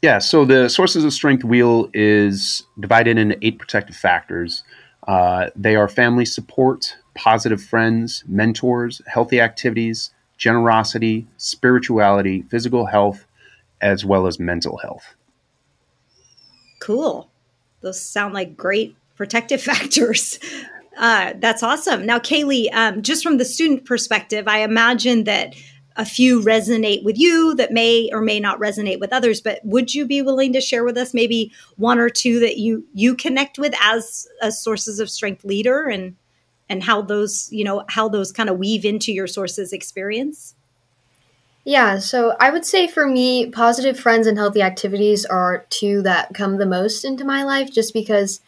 Yeah 0.01 0.17
so 0.17 0.43
the 0.43 0.69
sources 0.69 1.03
of 1.03 1.13
strength 1.13 1.43
wheel 1.43 1.89
is 1.93 2.63
divided 2.79 3.19
into 3.19 3.37
eight 3.45 3.59
protective 3.59 3.95
factors. 3.95 4.63
Uh, 5.07 5.49
they 5.55 5.75
are 5.75 5.87
family 5.87 6.25
support 6.25 6.95
positive 7.13 7.61
friends 7.61 8.23
mentors 8.27 9.01
healthy 9.05 9.39
activities 9.41 10.11
generosity 10.37 11.27
spirituality 11.37 12.43
physical 12.43 12.85
health 12.85 13.25
as 13.81 14.05
well 14.05 14.27
as 14.27 14.39
mental 14.39 14.77
health. 14.77 15.15
Cool. 16.79 17.29
Those 17.81 18.01
sound 18.01 18.33
like 18.33 18.55
great 18.55 18.95
protective 19.15 19.61
factors. 19.71 20.39
Uh, 20.97 21.33
that's 21.37 21.63
awesome. 21.63 22.05
Now, 22.05 22.19
Kaylee, 22.19 22.73
um, 22.73 23.01
just 23.01 23.23
from 23.23 23.37
the 23.37 23.45
student 23.45 23.85
perspective, 23.85 24.47
I 24.47 24.59
imagine 24.59 25.23
that 25.25 25.55
a 25.97 26.05
few 26.05 26.41
resonate 26.41 27.03
with 27.03 27.17
you 27.17 27.53
that 27.55 27.71
may 27.71 28.09
or 28.13 28.21
may 28.21 28.39
not 28.39 28.59
resonate 28.59 28.99
with 28.99 29.11
others 29.11 29.41
but 29.41 29.59
would 29.63 29.93
you 29.93 30.05
be 30.05 30.21
willing 30.21 30.53
to 30.53 30.61
share 30.61 30.85
with 30.85 30.97
us 30.97 31.13
maybe 31.13 31.51
one 31.75 31.99
or 31.99 32.09
two 32.09 32.39
that 32.39 32.57
you 32.57 32.85
you 32.93 33.13
connect 33.13 33.59
with 33.59 33.73
as 33.81 34.25
as 34.41 34.61
sources 34.61 35.01
of 35.01 35.09
strength 35.09 35.43
leader 35.43 35.87
and 35.87 36.15
and 36.69 36.81
how 36.81 37.01
those 37.01 37.49
you 37.51 37.65
know 37.65 37.83
how 37.89 38.07
those 38.07 38.31
kind 38.31 38.49
of 38.49 38.57
weave 38.57 38.85
into 38.85 39.11
your 39.11 39.27
sources 39.27 39.73
experience 39.73 40.55
yeah, 41.63 41.99
so 41.99 42.35
I 42.39 42.49
would 42.49 42.65
say 42.65 42.87
for 42.87 43.05
me, 43.05 43.49
positive 43.49 43.99
friends 43.99 44.25
and 44.25 44.37
healthy 44.37 44.61
activities 44.61 45.25
are 45.25 45.65
two 45.69 46.01
that 46.01 46.33
come 46.33 46.57
the 46.57 46.65
most 46.65 47.05
into 47.05 47.23
my 47.23 47.43
life 47.43 47.71
just 47.71 47.93
because 47.93 48.41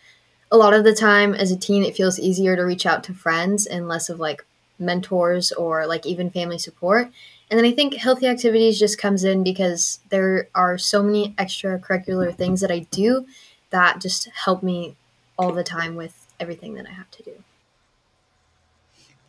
a 0.52 0.58
lot 0.58 0.74
of 0.74 0.84
the 0.84 0.96
time 0.96 1.34
as 1.34 1.52
a 1.52 1.58
teen, 1.58 1.84
it 1.84 1.96
feels 1.96 2.20
easier 2.20 2.56
to 2.56 2.64
reach 2.64 2.86
out 2.86 3.04
to 3.04 3.14
friends 3.14 3.66
and 3.66 3.88
less 3.88 4.10
of 4.10 4.20
like 4.20 4.46
mentors 4.80 5.52
or 5.52 5.86
like 5.86 6.06
even 6.06 6.32
family 6.32 6.58
support. 6.58 7.12
And 7.50 7.58
then 7.58 7.66
I 7.66 7.72
think 7.72 7.94
healthy 7.96 8.28
activities 8.28 8.80
just 8.80 8.98
comes 8.98 9.24
in 9.24 9.44
because 9.44 10.00
there 10.10 10.48
are 10.56 10.78
so 10.78 11.04
many 11.04 11.34
extracurricular 11.34 12.36
things 12.36 12.62
that 12.62 12.72
I 12.72 12.80
do 12.90 13.28
that 13.70 14.02
just 14.02 14.30
help 14.30 14.64
me 14.64 14.96
all 15.38 15.52
the 15.52 15.64
time 15.64 15.96
with 15.96 16.28
everything 16.40 16.74
that 16.76 16.88
I 16.88 16.92
have 16.92 17.12
to 17.12 17.24
do. 17.24 17.44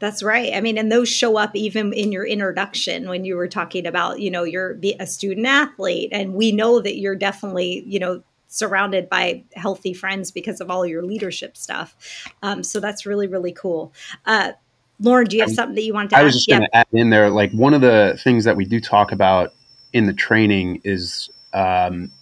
That's 0.01 0.23
right. 0.23 0.53
I 0.55 0.61
mean, 0.61 0.77
and 0.77 0.91
those 0.91 1.09
show 1.09 1.37
up 1.39 1.55
even 1.55 1.93
in 1.93 2.13
your 2.13 2.27
introduction 2.27 3.09
when 3.09 3.25
you 3.25 3.37
were 3.37 3.49
talking 3.49 3.87
about, 3.87 4.21
you 4.21 4.31
know, 4.31 4.45
you're 4.45 4.79
a 4.99 5.07
student 5.07 5.47
athlete, 5.47 6.11
and 6.13 6.35
we 6.35 6.53
know 6.53 6.81
that 6.81 6.99
you're 6.99 7.17
definitely, 7.17 7.85
you 7.87 7.99
know, 7.99 8.23
surrounded 8.49 9.09
by 9.09 9.43
healthy 9.55 9.93
friends 9.93 10.31
because 10.31 10.61
of 10.61 10.71
all 10.71 10.87
your 10.87 11.03
leadership 11.03 11.57
stuff. 11.57 11.97
Um, 12.43 12.63
so 12.63 12.81
that's 12.81 13.07
really, 13.07 13.27
really 13.27 13.53
cool. 13.53 13.93
Uh, 14.27 14.53
Lorin, 15.01 15.27
do 15.27 15.37
you 15.37 15.43
have 15.43 15.53
something 15.53 15.75
that 15.75 15.83
you 15.83 15.95
want 15.95 16.11
to? 16.11 16.17
I 16.17 16.23
was 16.23 16.35
just 16.35 16.49
going 16.49 16.63
to 16.63 16.77
add 16.77 16.87
in 16.93 17.11
there, 17.11 17.31
like 17.31 17.51
one 17.53 17.75
of 17.75 17.81
the 17.81 18.19
things 18.23 18.45
that 18.45 18.57
we 18.57 18.65
do 18.65 18.81
talk 18.81 19.11
about 19.11 19.53
in 19.93 20.07
the 20.07 20.13
training 20.13 20.81
is 20.85 21.31
um, 21.53 22.13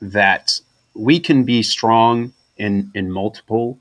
that 0.00 0.60
we 0.94 1.18
can 1.18 1.44
be 1.44 1.62
strong 1.62 2.32
in 2.56 2.90
in 2.94 3.10
multiple 3.10 3.78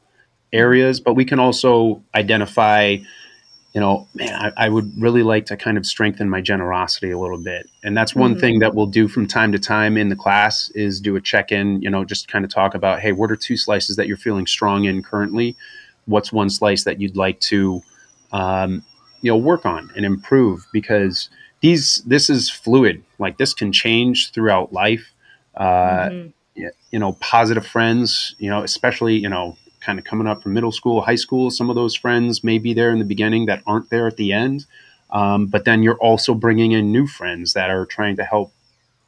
areas, 0.53 0.99
but 0.99 1.15
we 1.15 1.25
can 1.25 1.39
also 1.39 2.01
identify 2.15 2.97
you 3.73 3.81
know, 3.81 4.07
man, 4.13 4.33
I, 4.33 4.65
I, 4.65 4.69
would 4.69 4.91
really 5.01 5.23
like 5.23 5.47
to 5.47 5.57
kind 5.57 5.77
of 5.77 5.85
strengthen 5.85 6.29
my 6.29 6.41
generosity 6.41 7.09
a 7.09 7.17
little 7.17 7.39
bit. 7.39 7.67
And 7.83 7.97
that's 7.97 8.13
one 8.13 8.31
mm-hmm. 8.31 8.39
thing 8.39 8.59
that 8.59 8.75
we'll 8.75 8.85
do 8.85 9.07
from 9.07 9.27
time 9.27 9.51
to 9.51 9.57
time 9.57 9.97
in 9.97 10.09
the 10.09 10.15
class 10.15 10.69
is 10.75 11.01
do 11.01 11.15
a 11.15 11.21
check 11.21 11.51
in, 11.51 11.81
you 11.81 11.89
know, 11.89 12.05
just 12.05 12.27
kind 12.27 12.45
of 12.45 12.51
talk 12.51 12.75
about, 12.75 12.99
hey, 12.99 13.13
what 13.13 13.31
are 13.31 13.35
two 13.35 13.57
slices 13.57 13.95
that 13.95 14.07
you're 14.07 14.15
feeling 14.15 14.45
strong 14.45 14.85
in 14.85 15.01
currently? 15.01 15.55
What's 16.05 16.31
one 16.31 16.51
slice 16.51 16.83
that 16.83 17.01
you'd 17.01 17.17
like 17.17 17.39
to, 17.41 17.81
um, 18.31 18.83
you 19.21 19.31
know, 19.31 19.37
work 19.37 19.65
on 19.65 19.89
and 19.95 20.05
improve? 20.05 20.67
Because 20.71 21.29
these, 21.61 22.03
this 22.05 22.29
is 22.29 22.51
fluid. 22.51 23.03
Like 23.17 23.39
this 23.39 23.55
can 23.55 23.71
change 23.71 24.31
throughout 24.33 24.71
life. 24.71 25.13
Uh, 25.55 26.09
mm-hmm. 26.09 26.67
You 26.91 26.99
know, 26.99 27.13
positive 27.13 27.65
friends, 27.65 28.35
you 28.37 28.51
know, 28.51 28.61
especially, 28.61 29.17
you 29.17 29.29
know, 29.29 29.57
kind 29.83 29.99
of 29.99 30.05
coming 30.05 30.27
up 30.27 30.41
from 30.41 30.53
middle 30.53 30.71
school, 30.71 31.01
high 31.01 31.15
school. 31.15 31.51
Some 31.51 31.69
of 31.69 31.75
those 31.75 31.95
friends 31.95 32.43
may 32.43 32.57
be 32.57 32.73
there 32.73 32.91
in 32.91 32.99
the 32.99 33.05
beginning 33.05 33.45
that 33.47 33.61
aren't 33.67 33.89
there 33.89 34.07
at 34.07 34.17
the 34.17 34.31
end. 34.31 34.65
Um, 35.09 35.45
but 35.45 35.65
then 35.65 35.83
you're 35.83 35.97
also 35.97 36.33
bringing 36.33 36.71
in 36.71 36.91
new 36.91 37.05
friends 37.05 37.53
that 37.53 37.69
are 37.69 37.85
trying 37.85 38.15
to 38.15 38.23
help 38.23 38.51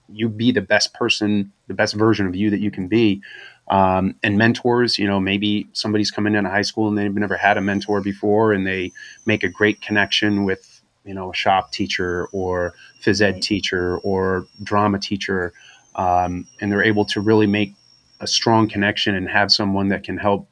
you 0.08 0.30
be 0.30 0.52
the 0.52 0.62
best 0.62 0.94
person, 0.94 1.52
the 1.68 1.74
best 1.74 1.96
version 1.96 2.28
of 2.28 2.36
you 2.36 2.50
that 2.52 2.60
you 2.60 2.70
can 2.70 2.88
be. 2.88 3.22
Um, 3.68 4.16
and 4.22 4.38
mentors, 4.38 5.00
you 5.00 5.08
know, 5.08 5.20
maybe 5.20 5.68
somebody's 5.74 6.12
coming 6.12 6.36
into 6.36 6.50
high 6.50 6.62
school 6.62 6.88
and 6.88 6.98
they've 6.98 7.14
never 7.14 7.38
had 7.38 7.58
a 7.58 7.62
mentor 7.62 8.02
before 8.02 8.54
and 8.54 8.68
they 8.68 8.92
make 9.26 9.44
a 9.44 9.50
great 9.50 9.82
connection 9.82 10.44
with, 10.44 10.82
you 11.04 11.16
know, 11.16 11.32
a 11.32 11.36
shop 11.36 11.72
teacher 11.72 12.28
or 12.32 12.76
phys 13.02 13.22
ed 13.22 13.42
teacher 13.42 13.98
or 14.00 14.46
drama 14.62 15.00
teacher. 15.00 15.54
Um, 15.96 16.46
and 16.62 16.72
they're 16.72 16.84
able 16.84 17.06
to 17.06 17.22
really 17.22 17.48
make 17.48 17.74
a 18.20 18.28
strong 18.28 18.70
connection 18.70 19.16
and 19.16 19.28
have 19.28 19.52
someone 19.52 19.88
that 19.88 20.04
can 20.04 20.18
help 20.18 20.48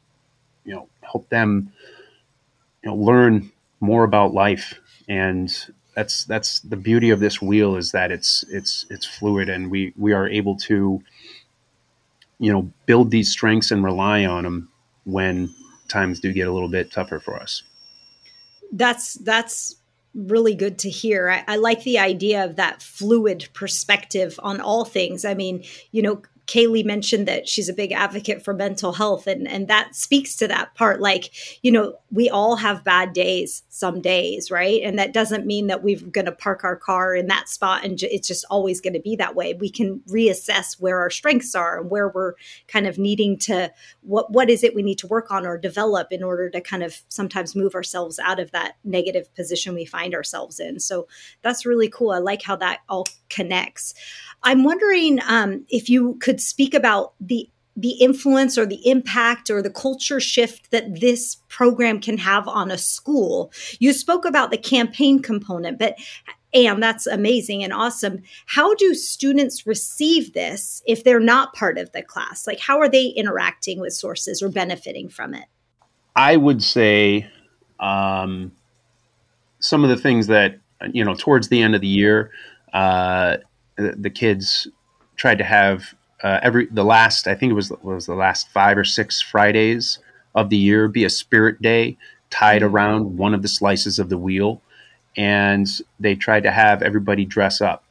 help 1.13 1.29
them 1.29 1.71
you 2.83 2.89
know 2.89 2.95
learn 2.95 3.51
more 3.79 4.03
about 4.03 4.33
life. 4.33 4.79
And 5.07 5.53
that's 5.95 6.25
that's 6.25 6.59
the 6.61 6.77
beauty 6.77 7.11
of 7.11 7.19
this 7.19 7.41
wheel 7.41 7.75
is 7.75 7.91
that 7.91 8.11
it's 8.11 8.43
it's 8.49 8.85
it's 8.89 9.05
fluid 9.05 9.49
and 9.49 9.69
we 9.69 9.93
we 9.95 10.13
are 10.13 10.27
able 10.27 10.55
to 10.57 11.01
you 12.39 12.51
know 12.51 12.71
build 12.85 13.11
these 13.11 13.29
strengths 13.29 13.71
and 13.71 13.83
rely 13.83 14.25
on 14.25 14.43
them 14.43 14.69
when 15.05 15.53
times 15.87 16.19
do 16.19 16.33
get 16.33 16.47
a 16.47 16.51
little 16.51 16.69
bit 16.69 16.91
tougher 16.91 17.19
for 17.19 17.39
us. 17.39 17.61
That's 18.71 19.15
that's 19.15 19.75
really 20.15 20.55
good 20.55 20.79
to 20.79 20.89
hear. 20.89 21.29
I, 21.29 21.43
I 21.47 21.55
like 21.57 21.83
the 21.83 21.99
idea 21.99 22.45
of 22.45 22.55
that 22.55 22.81
fluid 22.81 23.49
perspective 23.53 24.39
on 24.41 24.61
all 24.61 24.85
things. 24.85 25.25
I 25.25 25.35
mean 25.35 25.63
you 25.91 26.01
know 26.01 26.21
Kaylee 26.47 26.85
mentioned 26.85 27.27
that 27.27 27.47
she's 27.47 27.69
a 27.69 27.73
big 27.73 27.91
advocate 27.91 28.43
for 28.43 28.53
mental 28.53 28.93
health 28.93 29.27
and 29.27 29.47
and 29.47 29.67
that 29.67 29.95
speaks 29.95 30.35
to 30.35 30.47
that 30.47 30.75
part 30.75 31.01
like 31.01 31.31
you 31.63 31.71
know 31.71 31.95
we 32.11 32.29
all 32.29 32.57
have 32.57 32.83
bad 32.83 33.13
days 33.13 33.63
some 33.69 34.01
days 34.01 34.51
right? 34.51 34.81
And 34.83 34.99
that 34.99 35.13
doesn't 35.13 35.45
mean 35.45 35.67
that 35.67 35.83
we're 35.83 35.99
going 35.99 36.25
to 36.25 36.31
park 36.31 36.63
our 36.63 36.75
car 36.75 37.15
in 37.15 37.27
that 37.27 37.49
spot 37.49 37.83
and 37.83 38.01
it's 38.03 38.27
just 38.27 38.45
always 38.49 38.81
going 38.81 38.93
to 38.93 38.99
be 38.99 39.15
that 39.15 39.35
way. 39.35 39.53
We 39.53 39.69
can 39.69 40.01
reassess 40.09 40.79
where 40.79 40.99
our 40.99 41.09
strengths 41.09 41.55
are 41.55 41.79
and 41.79 41.89
where 41.89 42.09
we're 42.09 42.33
kind 42.67 42.87
of 42.87 42.97
needing 42.97 43.37
to 43.39 43.71
what 44.01 44.31
what 44.31 44.49
is 44.49 44.63
it 44.63 44.75
we 44.75 44.83
need 44.83 44.99
to 44.99 45.07
work 45.07 45.31
on 45.31 45.45
or 45.45 45.57
develop 45.57 46.11
in 46.11 46.23
order 46.23 46.49
to 46.49 46.61
kind 46.61 46.83
of 46.83 47.01
sometimes 47.09 47.55
move 47.55 47.75
ourselves 47.75 48.19
out 48.19 48.39
of 48.39 48.51
that 48.51 48.75
negative 48.83 49.33
position 49.35 49.73
we 49.73 49.85
find 49.85 50.13
ourselves 50.13 50.59
in. 50.59 50.79
So 50.79 51.07
that's 51.41 51.65
really 51.65 51.89
cool. 51.89 52.11
I 52.11 52.19
like 52.19 52.41
how 52.41 52.55
that 52.57 52.81
all 52.89 53.07
connects. 53.29 53.93
I'm 54.43 54.63
wondering 54.63 55.19
um, 55.27 55.65
if 55.69 55.89
you 55.89 56.17
could 56.33 56.41
speak 56.41 56.73
about 56.73 57.13
the 57.19 57.47
the 57.75 57.91
influence 57.93 58.55
or 58.55 58.67
the 58.67 58.87
impact 58.87 59.49
or 59.49 59.59
the 59.61 59.69
culture 59.69 60.19
shift 60.19 60.69
that 60.69 60.99
this 60.99 61.37
program 61.49 61.99
can 61.99 62.19
have 62.19 62.47
on 62.47 62.69
a 62.69 62.77
school. 62.77 63.51
You 63.79 63.93
spoke 63.93 64.25
about 64.25 64.51
the 64.51 64.59
campaign 64.59 65.21
component, 65.21 65.79
but 65.79 65.97
and 66.53 66.81
that's 66.83 67.07
amazing 67.07 67.63
and 67.63 67.73
awesome. 67.73 68.21
How 68.45 68.75
do 68.75 68.93
students 68.93 69.65
receive 69.65 70.33
this 70.33 70.83
if 70.85 71.03
they're 71.03 71.19
not 71.19 71.53
part 71.53 71.79
of 71.79 71.91
the 71.93 72.03
class? 72.03 72.45
Like, 72.45 72.59
how 72.59 72.79
are 72.79 72.89
they 72.89 73.07
interacting 73.07 73.79
with 73.79 73.93
sources 73.93 74.41
or 74.43 74.49
benefiting 74.49 75.09
from 75.09 75.33
it? 75.33 75.45
I 76.15 76.37
would 76.37 76.61
say 76.61 77.27
um, 77.79 78.51
some 79.59 79.83
of 79.83 79.89
the 79.89 79.97
things 79.97 80.27
that, 80.27 80.59
you 80.91 81.03
know, 81.03 81.15
towards 81.15 81.49
the 81.49 81.59
end 81.59 81.73
of 81.73 81.81
the 81.81 81.87
year, 81.87 82.29
uh, 82.71 83.37
the, 83.77 83.95
the 83.97 84.09
kids 84.11 84.67
tried 85.15 85.39
to 85.39 85.43
have 85.43 85.95
uh, 86.23 86.39
every 86.41 86.67
the 86.67 86.85
last 86.85 87.27
I 87.27 87.35
think 87.35 87.51
it 87.51 87.55
was 87.55 87.71
was 87.81 88.05
the 88.05 88.15
last 88.15 88.49
five 88.49 88.77
or 88.77 88.85
six 88.85 89.21
Fridays 89.21 89.99
of 90.33 90.49
the 90.49 90.57
year 90.57 90.87
be 90.87 91.03
a 91.03 91.09
spirit 91.09 91.61
day 91.61 91.97
tied 92.29 92.61
mm-hmm. 92.61 92.73
around 92.73 93.17
one 93.17 93.33
of 93.33 93.41
the 93.41 93.47
slices 93.47 93.99
of 93.99 94.09
the 94.09 94.17
wheel, 94.17 94.61
and 95.17 95.67
they 95.99 96.15
tried 96.15 96.43
to 96.43 96.51
have 96.51 96.81
everybody 96.81 97.25
dress 97.25 97.61
up, 97.61 97.83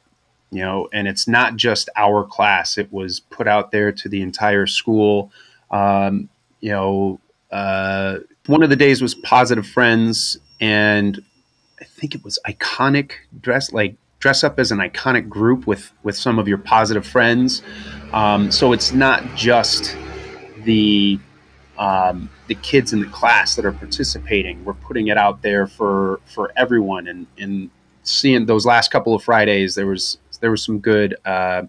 you 0.51 0.61
know. 0.61 0.89
And 0.91 1.07
it's 1.07 1.27
not 1.27 1.55
just 1.55 1.89
our 1.95 2.23
class; 2.23 2.77
it 2.77 2.91
was 2.91 3.19
put 3.19 3.47
out 3.47 3.71
there 3.71 3.91
to 3.91 4.09
the 4.09 4.21
entire 4.23 4.65
school. 4.65 5.31
Um, 5.69 6.29
you 6.59 6.71
know, 6.71 7.19
uh, 7.51 8.19
one 8.47 8.63
of 8.63 8.69
the 8.71 8.75
days 8.75 9.01
was 9.01 9.13
positive 9.13 9.67
friends, 9.67 10.39
and 10.59 11.23
I 11.79 11.85
think 11.85 12.15
it 12.15 12.23
was 12.23 12.39
iconic 12.47 13.11
dress 13.39 13.71
like 13.71 13.95
dress 14.23 14.41
up 14.41 14.57
as 14.57 14.71
an 14.71 14.77
iconic 14.77 15.27
group 15.27 15.67
with 15.67 15.91
with 16.01 16.15
some 16.15 16.39
of 16.39 16.47
your 16.47 16.57
positive 16.57 17.05
friends. 17.05 17.61
Um, 18.13 18.51
so 18.53 18.71
it's 18.71 18.93
not 18.93 19.21
just 19.35 19.97
the 20.63 21.19
um, 21.77 22.29
the 22.47 22.55
kids 22.55 22.93
in 22.93 23.01
the 23.01 23.09
class 23.09 23.57
that 23.57 23.65
are 23.65 23.73
participating. 23.73 24.63
We're 24.63 24.75
putting 24.75 25.09
it 25.09 25.17
out 25.17 25.41
there 25.41 25.67
for 25.67 26.21
for 26.23 26.53
everyone, 26.55 27.09
and 27.09 27.27
and 27.37 27.69
seeing 28.03 28.45
those 28.45 28.65
last 28.65 28.91
couple 28.91 29.13
of 29.13 29.21
Fridays, 29.21 29.75
there 29.75 29.87
was 29.87 30.19
there 30.39 30.51
was 30.51 30.63
some 30.63 30.79
good 30.79 31.17
uh, 31.25 31.63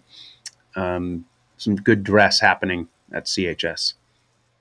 um, 0.76 1.24
some 1.56 1.74
good 1.74 2.04
dress 2.04 2.38
happening 2.38 2.86
at 3.12 3.24
CHS 3.24 3.94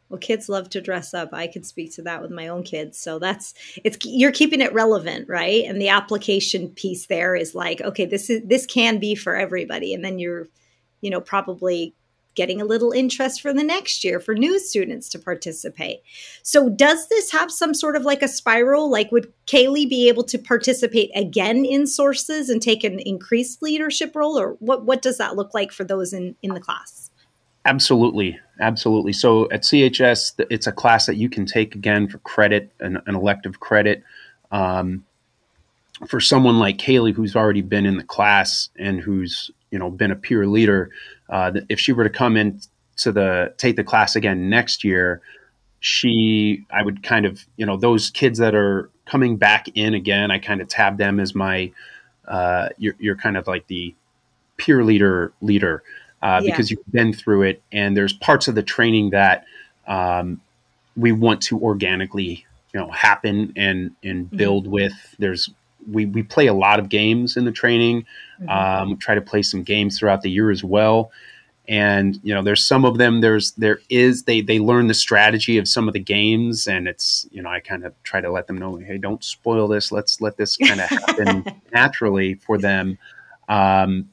well 0.09 0.19
kids 0.19 0.49
love 0.49 0.69
to 0.69 0.81
dress 0.81 1.13
up 1.13 1.29
i 1.33 1.47
can 1.47 1.63
speak 1.63 1.93
to 1.93 2.01
that 2.01 2.21
with 2.21 2.31
my 2.31 2.47
own 2.47 2.63
kids 2.63 2.97
so 2.97 3.19
that's 3.19 3.53
it's 3.83 3.97
you're 4.05 4.31
keeping 4.31 4.61
it 4.61 4.73
relevant 4.73 5.27
right 5.27 5.63
and 5.65 5.81
the 5.81 5.89
application 5.89 6.69
piece 6.69 7.07
there 7.07 7.35
is 7.35 7.55
like 7.55 7.81
okay 7.81 8.05
this 8.05 8.29
is 8.29 8.41
this 8.45 8.65
can 8.65 8.99
be 8.99 9.15
for 9.15 9.35
everybody 9.35 9.93
and 9.93 10.03
then 10.03 10.19
you're 10.19 10.47
you 11.01 11.09
know 11.09 11.21
probably 11.21 11.93
getting 12.35 12.61
a 12.61 12.65
little 12.65 12.91
interest 12.91 13.41
for 13.41 13.53
the 13.53 13.63
next 13.63 14.03
year 14.03 14.19
for 14.19 14.35
new 14.35 14.59
students 14.59 15.09
to 15.09 15.19
participate. 15.19 16.01
So, 16.41 16.69
does 16.69 17.07
this 17.09 17.31
have 17.31 17.51
some 17.51 17.73
sort 17.73 17.95
of 17.95 18.03
like 18.03 18.21
a 18.21 18.27
spiral? 18.27 18.89
Like, 18.89 19.11
would 19.11 19.31
Kaylee 19.47 19.89
be 19.89 20.07
able 20.07 20.23
to 20.25 20.37
participate 20.37 21.11
again 21.15 21.65
in 21.65 21.87
sources 21.87 22.49
and 22.49 22.61
take 22.61 22.83
an 22.83 22.99
increased 22.99 23.61
leadership 23.61 24.15
role, 24.15 24.39
or 24.39 24.51
what? 24.59 24.85
What 24.85 25.01
does 25.01 25.17
that 25.17 25.35
look 25.35 25.53
like 25.53 25.71
for 25.71 25.83
those 25.83 26.13
in 26.13 26.35
in 26.41 26.53
the 26.53 26.59
class? 26.59 27.09
Absolutely, 27.65 28.39
absolutely. 28.59 29.13
So 29.13 29.49
at 29.49 29.61
CHS, 29.61 30.45
it's 30.49 30.67
a 30.67 30.71
class 30.71 31.05
that 31.05 31.15
you 31.15 31.29
can 31.29 31.45
take 31.45 31.75
again 31.75 32.07
for 32.07 32.17
credit, 32.19 32.71
an, 32.79 33.01
an 33.05 33.15
elective 33.15 33.59
credit. 33.59 34.03
Um, 34.51 35.05
for 36.07 36.19
someone 36.19 36.59
like 36.59 36.77
Kaylee, 36.77 37.13
who's 37.13 37.35
already 37.35 37.61
been 37.61 37.85
in 37.85 37.97
the 37.97 38.03
class 38.03 38.69
and 38.77 38.99
who's 38.99 39.49
you 39.71 39.79
know 39.79 39.89
been 39.89 40.11
a 40.11 40.15
peer 40.15 40.45
leader, 40.45 40.89
uh, 41.29 41.51
if 41.69 41.79
she 41.79 41.93
were 41.93 42.03
to 42.03 42.09
come 42.09 42.35
in 42.35 42.59
to 42.97 43.11
the 43.11 43.53
take 43.57 43.77
the 43.77 43.83
class 43.83 44.15
again 44.15 44.49
next 44.49 44.83
year, 44.83 45.21
she 45.79 46.65
I 46.69 46.83
would 46.83 47.03
kind 47.03 47.25
of 47.25 47.45
you 47.55 47.65
know 47.65 47.77
those 47.77 48.09
kids 48.09 48.39
that 48.39 48.55
are 48.55 48.89
coming 49.05 49.37
back 49.37 49.67
in 49.75 49.93
again, 49.93 50.31
I 50.31 50.39
kind 50.39 50.61
of 50.61 50.67
tab 50.67 50.97
them 50.97 51.19
as 51.19 51.33
my 51.33 51.71
uh, 52.27 52.69
you're, 52.77 52.95
you're 52.99 53.15
kind 53.15 53.37
of 53.37 53.47
like 53.47 53.67
the 53.67 53.95
peer 54.57 54.83
leader 54.83 55.31
leader 55.41 55.83
uh, 56.23 56.39
yeah. 56.41 56.49
because 56.49 56.71
you've 56.71 56.91
been 56.91 57.11
through 57.13 57.43
it, 57.43 57.61
and 57.71 57.95
there's 57.97 58.13
parts 58.13 58.47
of 58.47 58.55
the 58.55 58.63
training 58.63 59.09
that 59.09 59.45
um, 59.87 60.39
we 60.95 61.11
want 61.11 61.41
to 61.41 61.59
organically, 61.59 62.45
you 62.73 62.79
know, 62.79 62.89
happen 62.89 63.51
and 63.57 63.91
and 64.03 64.27
mm-hmm. 64.27 64.37
build 64.37 64.63
mm-hmm. 64.63 64.73
with. 64.73 64.93
There's 65.19 65.49
we 65.91 66.05
we 66.05 66.23
play 66.23 66.47
a 66.47 66.53
lot 66.53 66.79
of 66.79 66.87
games 66.87 67.35
in 67.35 67.43
the 67.43 67.51
training. 67.51 68.05
Mm-hmm. 68.41 68.49
Um, 68.49 68.89
we 68.91 68.95
try 68.95 69.15
to 69.15 69.21
play 69.21 69.41
some 69.41 69.63
games 69.63 69.99
throughout 69.99 70.21
the 70.21 70.31
year 70.31 70.49
as 70.49 70.63
well. 70.63 71.11
And 71.67 72.19
you 72.23 72.33
know, 72.33 72.41
there's 72.41 72.65
some 72.65 72.85
of 72.85 72.97
them. 72.97 73.19
There's 73.19 73.51
there 73.51 73.79
is 73.89 74.23
they 74.23 74.39
they 74.39 74.59
learn 74.59 74.87
the 74.87 74.93
strategy 74.93 75.57
of 75.57 75.67
some 75.67 75.89
of 75.89 75.93
the 75.93 75.99
games, 75.99 76.67
and 76.67 76.87
it's 76.87 77.27
you 77.31 77.41
know 77.41 77.49
I 77.49 77.59
kind 77.59 77.83
of 77.85 77.93
try 78.03 78.21
to 78.21 78.31
let 78.31 78.47
them 78.47 78.57
know, 78.57 78.77
hey, 78.77 78.97
don't 78.97 79.23
spoil 79.23 79.67
this. 79.67 79.91
Let's 79.91 80.21
let 80.21 80.37
this 80.37 80.55
kind 80.55 80.79
of 80.79 80.87
happen 80.87 81.45
naturally 81.73 82.35
for 82.35 82.57
them. 82.57 82.97
Um, 83.49 84.09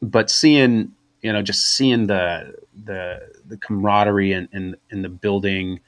but 0.00 0.30
seeing 0.30 0.92
you 1.22 1.32
know, 1.32 1.40
just 1.40 1.64
seeing 1.76 2.06
the 2.06 2.54
the 2.84 3.30
the 3.46 3.56
camaraderie 3.56 4.32
and 4.32 4.48
in, 4.52 4.62
in, 4.62 4.76
in, 4.90 5.02
the 5.02 5.08
building 5.08 5.80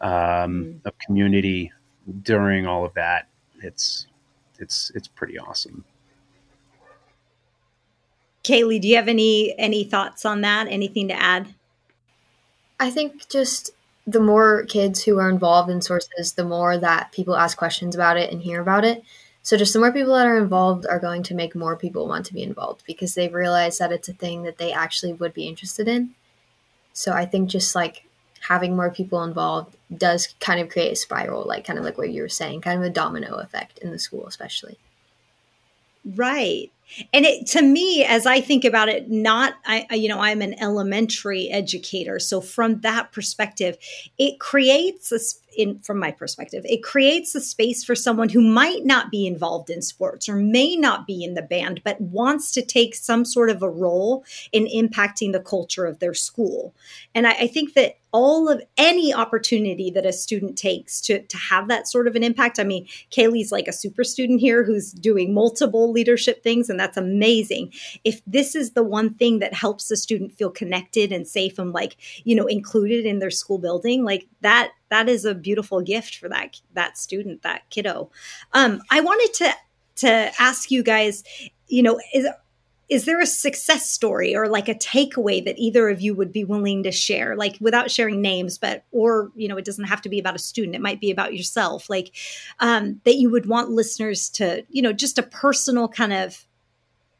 um, 0.00 0.10
mm. 0.10 0.86
of 0.86 0.98
community 0.98 1.72
during 2.22 2.66
all 2.66 2.84
of 2.84 2.94
that, 2.94 3.28
it's 3.62 4.06
it's 4.58 4.90
it's 4.94 5.08
pretty 5.08 5.38
awesome. 5.38 5.84
Kaylee, 8.44 8.80
do 8.80 8.88
you 8.88 8.96
have 8.96 9.08
any 9.08 9.54
any 9.58 9.84
thoughts 9.84 10.24
on 10.24 10.40
that? 10.40 10.66
Anything 10.68 11.08
to 11.08 11.14
add? 11.14 11.54
I 12.80 12.90
think 12.90 13.28
just 13.28 13.70
the 14.06 14.20
more 14.20 14.64
kids 14.64 15.04
who 15.04 15.18
are 15.18 15.28
involved 15.28 15.70
in 15.70 15.82
sources, 15.82 16.32
the 16.32 16.44
more 16.44 16.78
that 16.78 17.12
people 17.12 17.36
ask 17.36 17.58
questions 17.58 17.94
about 17.94 18.16
it 18.16 18.32
and 18.32 18.40
hear 18.40 18.62
about 18.62 18.84
it. 18.84 19.02
So 19.48 19.56
just 19.56 19.72
the 19.72 19.78
more 19.78 19.94
people 19.94 20.12
that 20.12 20.26
are 20.26 20.36
involved 20.36 20.84
are 20.86 20.98
going 20.98 21.22
to 21.22 21.34
make 21.34 21.54
more 21.54 21.74
people 21.74 22.06
want 22.06 22.26
to 22.26 22.34
be 22.34 22.42
involved 22.42 22.84
because 22.84 23.14
they've 23.14 23.32
realized 23.32 23.78
that 23.78 23.92
it's 23.92 24.10
a 24.10 24.12
thing 24.12 24.42
that 24.42 24.58
they 24.58 24.74
actually 24.74 25.14
would 25.14 25.32
be 25.32 25.48
interested 25.48 25.88
in. 25.88 26.10
So 26.92 27.12
I 27.12 27.24
think 27.24 27.48
just 27.48 27.74
like 27.74 28.04
having 28.46 28.76
more 28.76 28.90
people 28.90 29.24
involved 29.24 29.74
does 29.96 30.34
kind 30.38 30.60
of 30.60 30.68
create 30.68 30.92
a 30.92 30.96
spiral, 30.96 31.46
like 31.46 31.64
kind 31.64 31.78
of 31.78 31.84
like 31.86 31.96
what 31.96 32.10
you 32.10 32.20
were 32.20 32.28
saying, 32.28 32.60
kind 32.60 32.78
of 32.78 32.84
a 32.84 32.90
domino 32.90 33.36
effect 33.36 33.78
in 33.78 33.90
the 33.90 33.98
school, 33.98 34.26
especially. 34.26 34.76
Right. 36.04 36.70
And 37.12 37.24
it 37.24 37.46
to 37.48 37.62
me, 37.62 38.04
as 38.04 38.26
I 38.26 38.40
think 38.40 38.64
about 38.64 38.88
it, 38.88 39.10
not 39.10 39.54
I, 39.66 39.86
you 39.92 40.08
know, 40.08 40.20
I'm 40.20 40.42
an 40.42 40.60
elementary 40.60 41.48
educator, 41.50 42.18
so 42.18 42.40
from 42.40 42.80
that 42.80 43.12
perspective, 43.12 43.76
it 44.18 44.40
creates 44.40 45.12
a 45.12 45.18
in 45.58 45.80
from 45.80 45.98
my 45.98 46.12
perspective, 46.12 46.64
it 46.66 46.82
creates 46.82 47.34
a 47.34 47.40
space 47.40 47.82
for 47.82 47.96
someone 47.96 48.28
who 48.28 48.40
might 48.40 48.84
not 48.84 49.10
be 49.10 49.26
involved 49.26 49.70
in 49.70 49.82
sports 49.82 50.28
or 50.28 50.36
may 50.36 50.76
not 50.76 51.06
be 51.06 51.24
in 51.24 51.34
the 51.34 51.42
band, 51.42 51.82
but 51.84 52.00
wants 52.00 52.52
to 52.52 52.62
take 52.62 52.94
some 52.94 53.24
sort 53.24 53.50
of 53.50 53.62
a 53.62 53.68
role 53.68 54.24
in 54.52 54.66
impacting 54.66 55.32
the 55.32 55.40
culture 55.40 55.84
of 55.84 55.98
their 55.98 56.14
school. 56.14 56.74
And 57.14 57.26
I, 57.26 57.32
I 57.32 57.46
think 57.48 57.74
that 57.74 57.96
all 58.10 58.48
of 58.48 58.62
any 58.78 59.12
opportunity 59.12 59.90
that 59.90 60.06
a 60.06 60.12
student 60.12 60.56
takes 60.56 61.00
to, 61.02 61.20
to 61.22 61.36
have 61.36 61.68
that 61.68 61.86
sort 61.86 62.06
of 62.06 62.16
an 62.16 62.22
impact. 62.22 62.58
I 62.58 62.64
mean, 62.64 62.86
Kaylee's 63.10 63.52
like 63.52 63.68
a 63.68 63.72
super 63.72 64.02
student 64.02 64.40
here 64.40 64.64
who's 64.64 64.92
doing 64.92 65.34
multiple 65.34 65.92
leadership 65.92 66.42
things, 66.42 66.70
and 66.70 66.77
that's 66.78 66.96
amazing. 66.96 67.72
If 68.04 68.20
this 68.26 68.54
is 68.54 68.72
the 68.72 68.82
one 68.82 69.14
thing 69.14 69.38
that 69.40 69.54
helps 69.54 69.88
the 69.88 69.96
student 69.96 70.36
feel 70.36 70.50
connected 70.50 71.12
and 71.12 71.26
safe 71.26 71.58
and 71.58 71.72
like, 71.72 71.96
you 72.24 72.34
know, 72.34 72.46
included 72.46 73.04
in 73.06 73.18
their 73.18 73.30
school 73.30 73.58
building, 73.58 74.04
like 74.04 74.26
that 74.40 74.72
that 74.90 75.08
is 75.08 75.24
a 75.24 75.34
beautiful 75.34 75.80
gift 75.80 76.16
for 76.16 76.28
that 76.28 76.60
that 76.74 76.98
student, 76.98 77.42
that 77.42 77.68
kiddo. 77.70 78.10
Um, 78.52 78.82
I 78.90 79.00
wanted 79.00 79.34
to 79.34 79.52
to 79.96 80.32
ask 80.38 80.70
you 80.70 80.82
guys, 80.82 81.24
you 81.66 81.82
know, 81.82 82.00
is 82.14 82.26
is 82.88 83.04
there 83.04 83.20
a 83.20 83.26
success 83.26 83.90
story 83.90 84.34
or 84.34 84.48
like 84.48 84.68
a 84.68 84.74
takeaway 84.74 85.44
that 85.44 85.58
either 85.58 85.88
of 85.88 86.00
you 86.00 86.14
would 86.14 86.32
be 86.32 86.44
willing 86.44 86.82
to 86.82 86.90
share 86.90 87.36
like 87.36 87.56
without 87.60 87.90
sharing 87.90 88.20
names 88.20 88.58
but 88.58 88.84
or 88.92 89.30
you 89.34 89.46
know 89.46 89.56
it 89.56 89.64
doesn't 89.64 89.84
have 89.84 90.00
to 90.00 90.08
be 90.08 90.18
about 90.18 90.34
a 90.34 90.38
student 90.38 90.74
it 90.74 90.80
might 90.80 91.00
be 91.00 91.10
about 91.10 91.34
yourself 91.34 91.90
like 91.90 92.14
um, 92.60 93.00
that 93.04 93.16
you 93.16 93.30
would 93.30 93.46
want 93.46 93.70
listeners 93.70 94.28
to 94.28 94.64
you 94.70 94.82
know 94.82 94.92
just 94.92 95.18
a 95.18 95.22
personal 95.22 95.88
kind 95.88 96.12
of 96.12 96.46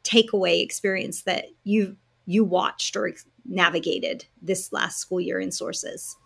takeaway 0.09 0.63
experience 0.63 1.23
that 1.23 1.47
you 1.65 1.97
you 2.27 2.45
watched 2.45 2.97
or 2.97 3.11
navigated 3.47 4.27
this 4.43 4.73
last 4.73 4.99
school 4.99 5.21
year 5.21 5.41
in 5.41 5.51
sources 5.51 6.17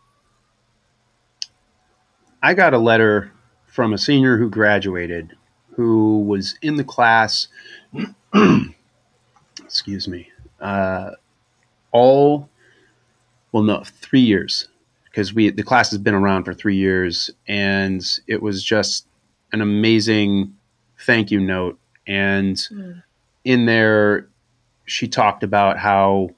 I 2.43 2.55
got 2.55 2.75
a 2.75 2.79
letter 2.79 3.33
from 3.67 3.93
a 3.93 3.99
senior 3.99 4.37
who 4.37 4.51
graduated 4.51 5.37
who 5.75 6.21
was 6.25 6.57
in 6.61 6.77
the 6.77 6.85
class, 6.85 7.49
excuse 9.65 10.07
me, 10.07 10.29
uh, 10.61 11.13
all, 11.93 12.49
well, 13.53 13.63
no, 13.63 13.83
three 13.85 14.21
years 14.21 14.69
because 15.05 15.35
we 15.35 15.51
the 15.51 15.63
class 15.63 15.91
has 15.91 15.99
been 15.99 16.15
around 16.15 16.45
for 16.45 16.55
three 16.55 16.77
years, 16.77 17.31
and 17.47 18.03
it 18.27 18.43
was 18.43 18.63
just 18.63 19.07
an 19.53 19.61
amazing 19.61 20.57
thank 21.01 21.31
you 21.31 21.41
note. 21.41 21.79
And 22.07 22.57
mm. 22.57 23.03
In 23.45 23.67
there, 23.67 24.29
she 24.85 25.09
talked 25.09 25.43
about 25.43 25.79
how 25.79 26.31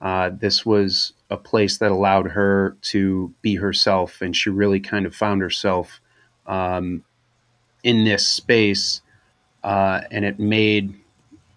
uh, 0.00 0.30
this 0.30 0.64
was 0.64 1.12
a 1.28 1.36
place 1.36 1.78
that 1.78 1.90
allowed 1.90 2.28
her 2.32 2.76
to 2.82 3.32
be 3.42 3.56
herself, 3.56 4.20
and 4.20 4.36
she 4.36 4.50
really 4.50 4.80
kind 4.80 5.06
of 5.06 5.14
found 5.14 5.42
herself 5.42 6.00
um, 6.46 7.04
in 7.82 8.04
this 8.04 8.26
space, 8.26 9.02
uh, 9.62 10.00
and 10.10 10.24
it 10.24 10.38
made 10.38 10.94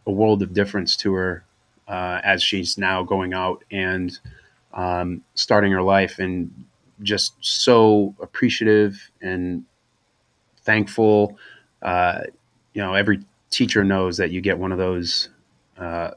a 0.05 0.11
world 0.11 0.41
of 0.41 0.53
difference 0.53 0.95
to 0.97 1.13
her 1.13 1.43
uh, 1.87 2.19
as 2.23 2.43
she's 2.43 2.77
now 2.77 3.03
going 3.03 3.33
out 3.33 3.63
and 3.71 4.19
um, 4.73 5.21
starting 5.35 5.71
her 5.71 5.81
life, 5.81 6.19
and 6.19 6.65
just 7.01 7.33
so 7.41 8.13
appreciative 8.21 9.11
and 9.21 9.65
thankful. 10.61 11.37
Uh, 11.81 12.21
you 12.73 12.81
know, 12.81 12.93
every 12.93 13.19
teacher 13.53 13.83
knows 13.83 14.17
that 14.17 14.31
you 14.31 14.41
get 14.41 14.57
one 14.57 14.71
of 14.71 14.77
those 14.77 15.29
uh, 15.77 16.11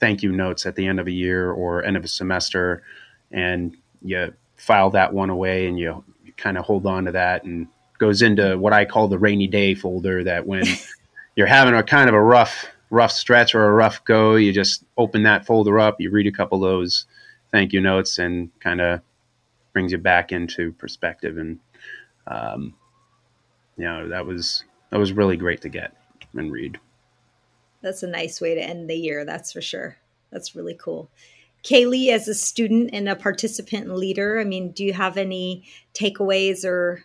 thank 0.00 0.22
you 0.22 0.32
notes 0.32 0.66
at 0.66 0.74
the 0.74 0.86
end 0.86 0.98
of 0.98 1.06
a 1.06 1.12
year 1.12 1.52
or 1.52 1.84
end 1.84 1.96
of 1.96 2.04
a 2.04 2.08
semester, 2.08 2.82
and 3.30 3.76
you 4.02 4.34
file 4.56 4.90
that 4.90 5.12
one 5.12 5.30
away 5.30 5.66
and 5.66 5.78
you, 5.78 6.02
you 6.24 6.32
kind 6.32 6.58
of 6.58 6.64
hold 6.64 6.86
on 6.86 7.04
to 7.04 7.12
that 7.12 7.44
and 7.44 7.68
goes 7.98 8.22
into 8.22 8.58
what 8.58 8.72
I 8.72 8.84
call 8.84 9.06
the 9.06 9.18
rainy 9.18 9.46
day 9.46 9.74
folder. 9.74 10.24
That 10.24 10.46
when 10.46 10.64
you're 11.36 11.46
having 11.46 11.74
a 11.74 11.82
kind 11.82 12.08
of 12.08 12.14
a 12.14 12.20
rough 12.20 12.66
rough 12.90 13.12
stretch 13.12 13.54
or 13.54 13.64
a 13.64 13.72
rough 13.72 14.04
go, 14.04 14.34
you 14.34 14.52
just 14.52 14.84
open 14.96 15.22
that 15.22 15.46
folder 15.46 15.78
up, 15.78 16.00
you 16.00 16.10
read 16.10 16.26
a 16.26 16.32
couple 16.32 16.64
of 16.64 16.70
those 16.70 17.06
thank 17.52 17.72
you 17.72 17.80
notes, 17.80 18.18
and 18.18 18.50
kind 18.60 18.80
of 18.80 19.00
brings 19.72 19.92
you 19.92 19.98
back 19.98 20.32
into 20.32 20.72
perspective. 20.72 21.38
And 21.38 21.60
um, 22.26 22.74
you 23.76 23.84
know 23.84 24.08
that 24.08 24.26
was 24.26 24.64
that 24.90 24.98
was 24.98 25.12
really 25.12 25.36
great 25.36 25.60
to 25.62 25.68
get 25.68 25.94
and 26.34 26.52
read 26.52 26.78
that's 27.82 28.02
a 28.02 28.08
nice 28.08 28.40
way 28.40 28.54
to 28.54 28.62
end 28.62 28.88
the 28.88 28.94
year. 28.94 29.24
That's 29.24 29.52
for 29.52 29.60
sure. 29.60 29.96
That's 30.30 30.54
really 30.54 30.76
cool. 30.80 31.10
Kaylee, 31.62 32.08
as 32.08 32.26
a 32.26 32.34
student 32.34 32.90
and 32.92 33.08
a 33.08 33.14
participant 33.14 33.86
and 33.86 33.96
leader, 33.96 34.40
I 34.40 34.44
mean, 34.44 34.70
do 34.70 34.84
you 34.84 34.92
have 34.94 35.16
any 35.16 35.64
takeaways 35.94 36.64
or 36.64 37.04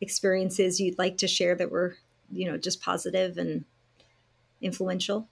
experiences 0.00 0.80
you'd 0.80 0.98
like 0.98 1.18
to 1.18 1.28
share 1.28 1.54
that 1.54 1.70
were, 1.70 1.96
you 2.32 2.50
know, 2.50 2.58
just 2.58 2.82
positive 2.82 3.38
and 3.38 3.64
influential? 4.60 5.28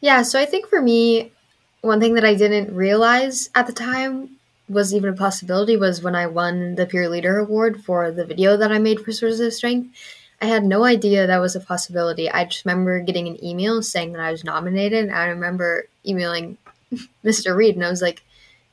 Yeah, 0.00 0.22
so 0.22 0.38
I 0.38 0.44
think 0.44 0.68
for 0.68 0.80
me, 0.80 1.32
one 1.80 1.98
thing 1.98 2.14
that 2.14 2.24
I 2.24 2.34
didn't 2.34 2.74
realize 2.74 3.50
at 3.54 3.66
the 3.66 3.72
time 3.72 4.37
was 4.68 4.94
even 4.94 5.10
a 5.10 5.16
possibility 5.16 5.76
was 5.76 6.02
when 6.02 6.14
I 6.14 6.26
won 6.26 6.74
the 6.74 6.86
Peer 6.86 7.08
Leader 7.08 7.38
Award 7.38 7.82
for 7.82 8.10
the 8.10 8.24
video 8.24 8.56
that 8.56 8.72
I 8.72 8.78
made 8.78 9.00
for 9.00 9.12
Sources 9.12 9.40
of 9.40 9.54
Strength. 9.54 9.96
I 10.40 10.46
had 10.46 10.64
no 10.64 10.84
idea 10.84 11.26
that 11.26 11.40
was 11.40 11.56
a 11.56 11.60
possibility. 11.60 12.30
I 12.30 12.44
just 12.44 12.64
remember 12.64 13.00
getting 13.00 13.26
an 13.26 13.42
email 13.44 13.82
saying 13.82 14.12
that 14.12 14.22
I 14.22 14.30
was 14.30 14.44
nominated. 14.44 15.10
I 15.10 15.26
remember 15.26 15.88
emailing 16.06 16.58
Mr. 17.24 17.56
Reed 17.56 17.74
and 17.74 17.84
I 17.84 17.90
was 17.90 18.02
like, 18.02 18.22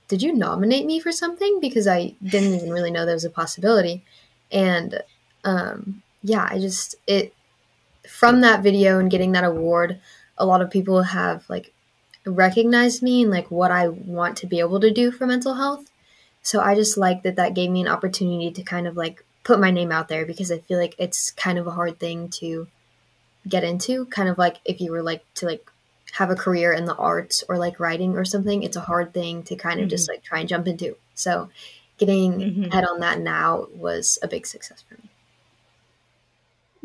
Did 0.07 0.21
you 0.21 0.33
nominate 0.33 0.85
me 0.85 0.99
for 0.99 1.11
something? 1.11 1.59
Because 1.59 1.87
I 1.87 2.13
didn't 2.23 2.53
even 2.53 2.71
really 2.71 2.91
know 2.91 3.05
there 3.05 3.15
was 3.15 3.25
a 3.25 3.29
possibility. 3.29 4.03
And 4.51 5.01
um, 5.43 6.03
yeah, 6.21 6.47
I 6.49 6.59
just, 6.59 6.95
it, 7.07 7.33
from 8.07 8.41
that 8.41 8.61
video 8.61 8.99
and 8.99 9.09
getting 9.09 9.31
that 9.31 9.43
award, 9.43 9.99
a 10.37 10.45
lot 10.45 10.61
of 10.61 10.69
people 10.69 11.01
have 11.01 11.49
like 11.49 11.73
recognized 12.25 13.03
me 13.03 13.23
and 13.23 13.31
like 13.31 13.51
what 13.51 13.71
I 13.71 13.87
want 13.87 14.37
to 14.37 14.47
be 14.47 14.59
able 14.59 14.79
to 14.79 14.91
do 14.91 15.11
for 15.11 15.25
mental 15.25 15.55
health. 15.55 15.89
So 16.41 16.59
I 16.59 16.75
just 16.75 16.97
like 16.97 17.23
that 17.23 17.35
that 17.37 17.53
gave 17.53 17.71
me 17.71 17.81
an 17.81 17.87
opportunity 17.87 18.51
to 18.51 18.63
kind 18.63 18.87
of 18.87 18.95
like 18.97 19.23
put 19.43 19.59
my 19.59 19.71
name 19.71 19.91
out 19.91 20.07
there 20.07 20.25
because 20.25 20.51
I 20.51 20.59
feel 20.59 20.79
like 20.79 20.95
it's 20.97 21.31
kind 21.31 21.57
of 21.57 21.67
a 21.67 21.71
hard 21.71 21.99
thing 21.99 22.29
to 22.39 22.67
get 23.47 23.63
into. 23.63 24.05
Kind 24.07 24.29
of 24.29 24.37
like 24.37 24.57
if 24.65 24.81
you 24.81 24.91
were 24.91 25.03
like 25.03 25.23
to 25.35 25.45
like 25.45 25.69
have 26.13 26.29
a 26.29 26.35
career 26.35 26.71
in 26.71 26.85
the 26.85 26.95
arts 26.95 27.43
or 27.49 27.57
like 27.57 27.79
writing 27.79 28.15
or 28.15 28.25
something, 28.25 28.63
it's 28.63 28.77
a 28.77 28.81
hard 28.81 29.13
thing 29.13 29.43
to 29.43 29.55
kind 29.55 29.79
of 29.79 29.83
mm-hmm. 29.83 29.89
just 29.91 30.09
like 30.09 30.23
try 30.23 30.39
and 30.39 30.49
jump 30.49 30.67
into. 30.67 30.95
So 31.13 31.49
getting 31.97 32.33
mm-hmm. 32.33 32.63
head 32.71 32.85
on 32.85 32.99
that 32.99 33.19
now 33.19 33.67
was 33.73 34.19
a 34.21 34.27
big 34.27 34.45
success 34.45 34.83
for 34.87 34.95
me. 34.95 35.09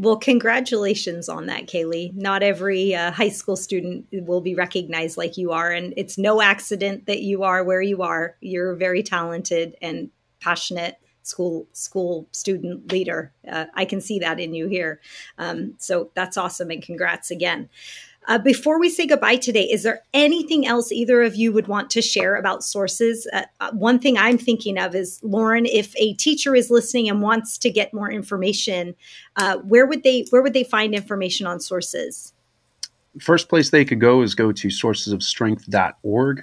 Well, 0.00 0.16
congratulations 0.16 1.28
on 1.28 1.44
that, 1.48 1.66
Kaylee. 1.66 2.14
Not 2.14 2.42
every 2.42 2.94
uh, 2.94 3.10
high 3.12 3.28
school 3.28 3.54
student 3.54 4.06
will 4.10 4.40
be 4.40 4.54
recognized 4.54 5.18
like 5.18 5.36
you 5.36 5.52
are. 5.52 5.70
And 5.70 5.92
it's 5.94 6.16
no 6.16 6.40
accident 6.40 7.04
that 7.04 7.20
you 7.20 7.42
are 7.42 7.62
where 7.62 7.82
you 7.82 8.00
are. 8.00 8.34
You're 8.40 8.70
a 8.70 8.76
very 8.78 9.02
talented 9.02 9.76
and 9.82 10.08
passionate 10.40 10.96
school 11.22 11.68
school 11.72 12.26
student 12.32 12.90
leader. 12.90 13.34
Uh, 13.46 13.66
I 13.74 13.84
can 13.84 14.00
see 14.00 14.18
that 14.20 14.40
in 14.40 14.54
you 14.54 14.68
here. 14.68 15.02
Um, 15.36 15.74
so 15.76 16.10
that's 16.14 16.38
awesome, 16.38 16.70
and 16.70 16.82
congrats 16.82 17.30
again. 17.30 17.68
Uh, 18.28 18.38
before 18.38 18.78
we 18.78 18.90
say 18.90 19.06
goodbye 19.06 19.36
today, 19.36 19.64
is 19.64 19.82
there 19.82 20.02
anything 20.12 20.66
else 20.66 20.92
either 20.92 21.22
of 21.22 21.34
you 21.34 21.52
would 21.52 21.68
want 21.68 21.90
to 21.90 22.02
share 22.02 22.36
about 22.36 22.62
sources? 22.62 23.26
Uh, 23.32 23.42
uh, 23.60 23.70
one 23.72 23.98
thing 23.98 24.18
I'm 24.18 24.36
thinking 24.36 24.78
of 24.78 24.94
is 24.94 25.20
Lorin. 25.22 25.66
If 25.66 25.94
a 25.96 26.12
teacher 26.14 26.54
is 26.54 26.70
listening 26.70 27.08
and 27.08 27.22
wants 27.22 27.56
to 27.58 27.70
get 27.70 27.94
more 27.94 28.10
information, 28.10 28.94
uh, 29.36 29.58
where 29.58 29.86
would 29.86 30.02
they 30.02 30.26
where 30.30 30.42
would 30.42 30.52
they 30.52 30.64
find 30.64 30.94
information 30.94 31.46
on 31.46 31.60
sources? 31.60 32.34
First 33.18 33.48
place 33.48 33.70
they 33.70 33.84
could 33.84 34.00
go 34.00 34.22
is 34.22 34.34
go 34.34 34.52
to 34.52 34.68
sourcesofstrength.org. 34.68 36.42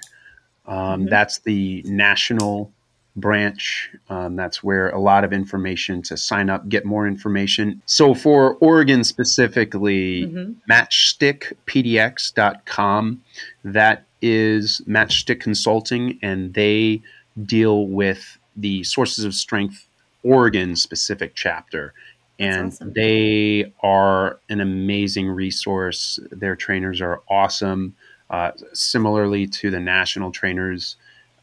Um, 0.66 0.76
mm-hmm. 0.76 1.06
That's 1.08 1.38
the 1.40 1.82
national 1.86 2.72
branch. 3.20 3.90
Um, 4.08 4.36
that's 4.36 4.62
where 4.62 4.90
a 4.90 5.00
lot 5.00 5.24
of 5.24 5.32
information 5.32 6.02
to 6.02 6.16
sign 6.16 6.48
up, 6.50 6.68
get 6.68 6.84
more 6.84 7.06
information. 7.06 7.80
So 7.86 8.14
for 8.14 8.56
Oregon 8.56 9.04
specifically, 9.04 10.26
mm-hmm. 10.26 10.52
matchstickpdx.com, 10.70 13.22
that 13.64 14.04
is 14.20 14.82
Matchstick 14.86 15.40
Consulting, 15.40 16.18
and 16.22 16.52
they 16.54 17.02
deal 17.44 17.86
with 17.86 18.38
the 18.56 18.82
Sources 18.84 19.24
of 19.24 19.34
Strength 19.34 19.88
Oregon 20.22 20.76
specific 20.76 21.34
chapter. 21.34 21.94
And 22.40 22.68
awesome. 22.68 22.92
they 22.92 23.72
are 23.82 24.38
an 24.48 24.60
amazing 24.60 25.28
resource. 25.28 26.20
Their 26.30 26.54
trainers 26.56 27.00
are 27.00 27.20
awesome. 27.28 27.96
Uh, 28.30 28.52
similarly 28.74 29.46
to 29.46 29.70
the 29.70 29.80
national 29.80 30.30
trainers, 30.30 30.96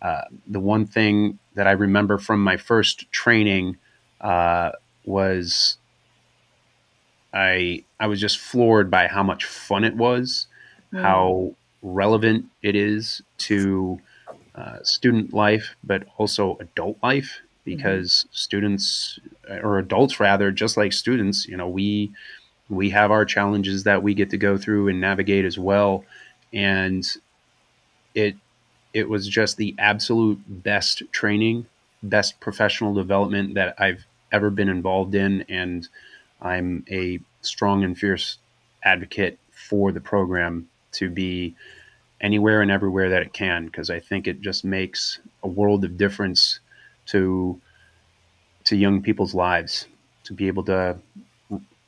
uh, 0.05 0.25
the 0.45 0.59
one 0.59 0.85
thing 0.85 1.39
that 1.55 1.65
I 1.65 1.71
remember 1.71 2.19
from 2.19 2.43
my 2.43 2.57
first 2.57 3.11
training 3.11 3.77
uh, 4.21 4.69
was 5.03 5.79
I 7.33 7.83
I 7.99 8.05
was 8.05 8.21
just 8.21 8.37
floored 8.37 8.91
by 8.91 9.07
how 9.07 9.23
much 9.23 9.45
fun 9.45 9.83
it 9.83 9.95
was, 9.95 10.45
mm. 10.93 11.01
how 11.01 11.55
relevant 11.81 12.45
it 12.61 12.75
is 12.75 13.23
to 13.49 13.99
uh, 14.53 14.77
student 14.83 15.33
life, 15.33 15.75
but 15.83 16.03
also 16.17 16.55
adult 16.59 16.97
life 17.01 17.39
because 17.63 18.11
mm-hmm. 18.11 18.29
students 18.33 19.19
or 19.63 19.79
adults 19.79 20.19
rather, 20.19 20.51
just 20.51 20.77
like 20.77 20.93
students, 20.93 21.47
you 21.47 21.57
know, 21.57 21.67
we 21.67 22.11
we 22.69 22.91
have 22.91 23.09
our 23.09 23.25
challenges 23.25 23.85
that 23.85 24.03
we 24.03 24.13
get 24.13 24.29
to 24.29 24.37
go 24.37 24.55
through 24.55 24.87
and 24.87 25.01
navigate 25.01 25.45
as 25.45 25.57
well, 25.57 26.05
and 26.53 27.03
it 28.13 28.35
it 28.95 29.10
was 29.10 29.27
just 29.27 29.58
the 29.58 29.75
absolute 29.77 30.39
best 30.47 31.03
training, 31.12 31.65
best 32.01 32.39
professional 32.39 32.93
development 32.93 33.55
that 33.55 33.75
I've 33.77 34.05
ever 34.31 34.49
been 34.49 34.69
involved 34.69 35.15
in. 35.15 35.41
And 35.49 35.86
I'm 36.41 36.86
a 36.89 37.19
strong 37.41 37.84
and 37.84 37.97
fierce 37.97 38.38
advocate 38.84 39.38
for 39.51 39.91
the 39.91 39.99
program 39.99 40.69
to 40.93 41.10
be 41.10 41.55
anywhere 42.21 42.62
and 42.62 42.71
everywhere 42.71 43.10
that 43.10 43.21
it 43.21 43.34
can 43.34 43.65
because 43.65 43.89
I 43.89 43.99
think 43.99 44.27
it 44.27 44.39
just 44.39 44.63
makes 44.63 45.19
a 45.43 45.47
world 45.49 45.84
of 45.84 45.97
difference 45.97 46.62
to 47.08 47.60
to 48.63 48.77
young 48.77 49.01
people's 49.01 49.36
lives 49.36 49.88
to 50.23 50.34
be 50.34 50.47
able 50.47 50.63
to 50.63 50.97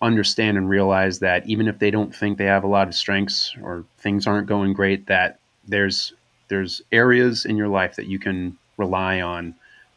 understand 0.01 0.57
and 0.57 0.69
realize 0.69 1.19
that 1.19 1.47
even 1.47 1.67
if 1.67 1.79
they 1.79 1.89
don't 1.89 2.13
think 2.13 2.37
they 2.37 2.45
have 2.45 2.65
a 2.65 2.67
lot 2.67 2.87
of 2.87 2.93
strengths 2.93 3.55
or 3.63 3.85
things 3.97 4.27
aren't 4.27 4.47
going 4.47 4.73
great 4.73 5.07
that 5.07 5.39
there's 5.67 6.13
there's 6.47 6.81
areas 6.91 7.45
in 7.45 7.57
your 7.57 7.67
life 7.67 7.95
that 7.95 8.07
you 8.07 8.19
can 8.19 8.57
rely 8.77 9.21
on, 9.21 9.55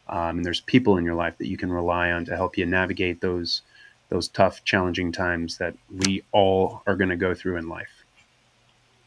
um, 0.09 0.37
and 0.37 0.45
there's 0.45 0.61
people 0.61 0.97
in 0.97 1.05
your 1.05 1.15
life 1.15 1.37
that 1.37 1.47
you 1.47 1.57
can 1.57 1.71
rely 1.71 2.11
on 2.11 2.25
to 2.25 2.35
help 2.35 2.57
you 2.57 2.65
navigate 2.65 3.21
those 3.21 3.61
those 4.09 4.27
tough, 4.27 4.63
challenging 4.65 5.11
times 5.11 5.57
that 5.57 5.73
we 5.89 6.21
all 6.33 6.83
are 6.85 6.95
going 6.97 7.09
to 7.09 7.15
go 7.15 7.33
through 7.33 7.55
in 7.55 7.69
life. 7.69 8.03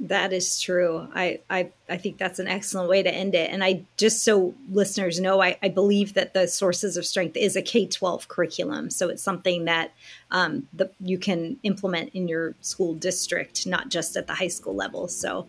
That 0.00 0.32
is 0.32 0.60
true. 0.60 1.06
I, 1.14 1.40
I 1.48 1.70
I 1.88 1.98
think 1.98 2.18
that's 2.18 2.40
an 2.40 2.48
excellent 2.48 2.88
way 2.88 3.02
to 3.02 3.14
end 3.14 3.34
it. 3.34 3.50
And 3.50 3.62
I 3.62 3.84
just 3.96 4.24
so 4.24 4.54
listeners 4.68 5.20
know, 5.20 5.40
I, 5.40 5.56
I 5.62 5.68
believe 5.68 6.14
that 6.14 6.34
the 6.34 6.48
Sources 6.48 6.96
of 6.96 7.06
Strength 7.06 7.36
is 7.36 7.54
a 7.54 7.62
K 7.62 7.86
twelve 7.86 8.26
curriculum, 8.26 8.90
so 8.90 9.08
it's 9.08 9.22
something 9.22 9.66
that 9.66 9.92
um, 10.32 10.66
the, 10.72 10.90
you 10.98 11.16
can 11.16 11.58
implement 11.62 12.10
in 12.12 12.26
your 12.26 12.54
school 12.60 12.94
district, 12.94 13.66
not 13.66 13.88
just 13.88 14.16
at 14.16 14.26
the 14.26 14.34
high 14.34 14.48
school 14.48 14.74
level. 14.74 15.06
So 15.06 15.46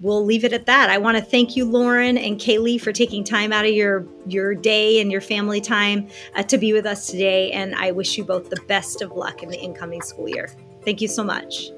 we'll 0.00 0.24
leave 0.24 0.44
it 0.44 0.52
at 0.52 0.66
that. 0.66 0.90
I 0.90 0.98
want 0.98 1.16
to 1.16 1.22
thank 1.22 1.56
you, 1.56 1.64
Lorin 1.64 2.18
and 2.18 2.38
Kaylee, 2.38 2.80
for 2.80 2.92
taking 2.92 3.24
time 3.24 3.52
out 3.52 3.64
of 3.64 3.72
your 3.72 4.06
your 4.26 4.54
day 4.54 5.00
and 5.00 5.12
your 5.12 5.20
family 5.20 5.60
time 5.60 6.08
uh, 6.34 6.42
to 6.44 6.58
be 6.58 6.72
with 6.72 6.86
us 6.86 7.06
today. 7.06 7.52
And 7.52 7.74
I 7.74 7.92
wish 7.92 8.18
you 8.18 8.24
both 8.24 8.50
the 8.50 8.60
best 8.66 9.02
of 9.02 9.12
luck 9.12 9.42
in 9.42 9.48
the 9.48 9.58
incoming 9.58 10.02
school 10.02 10.28
year. 10.28 10.50
Thank 10.84 11.00
you 11.00 11.08
so 11.08 11.22
much. 11.22 11.70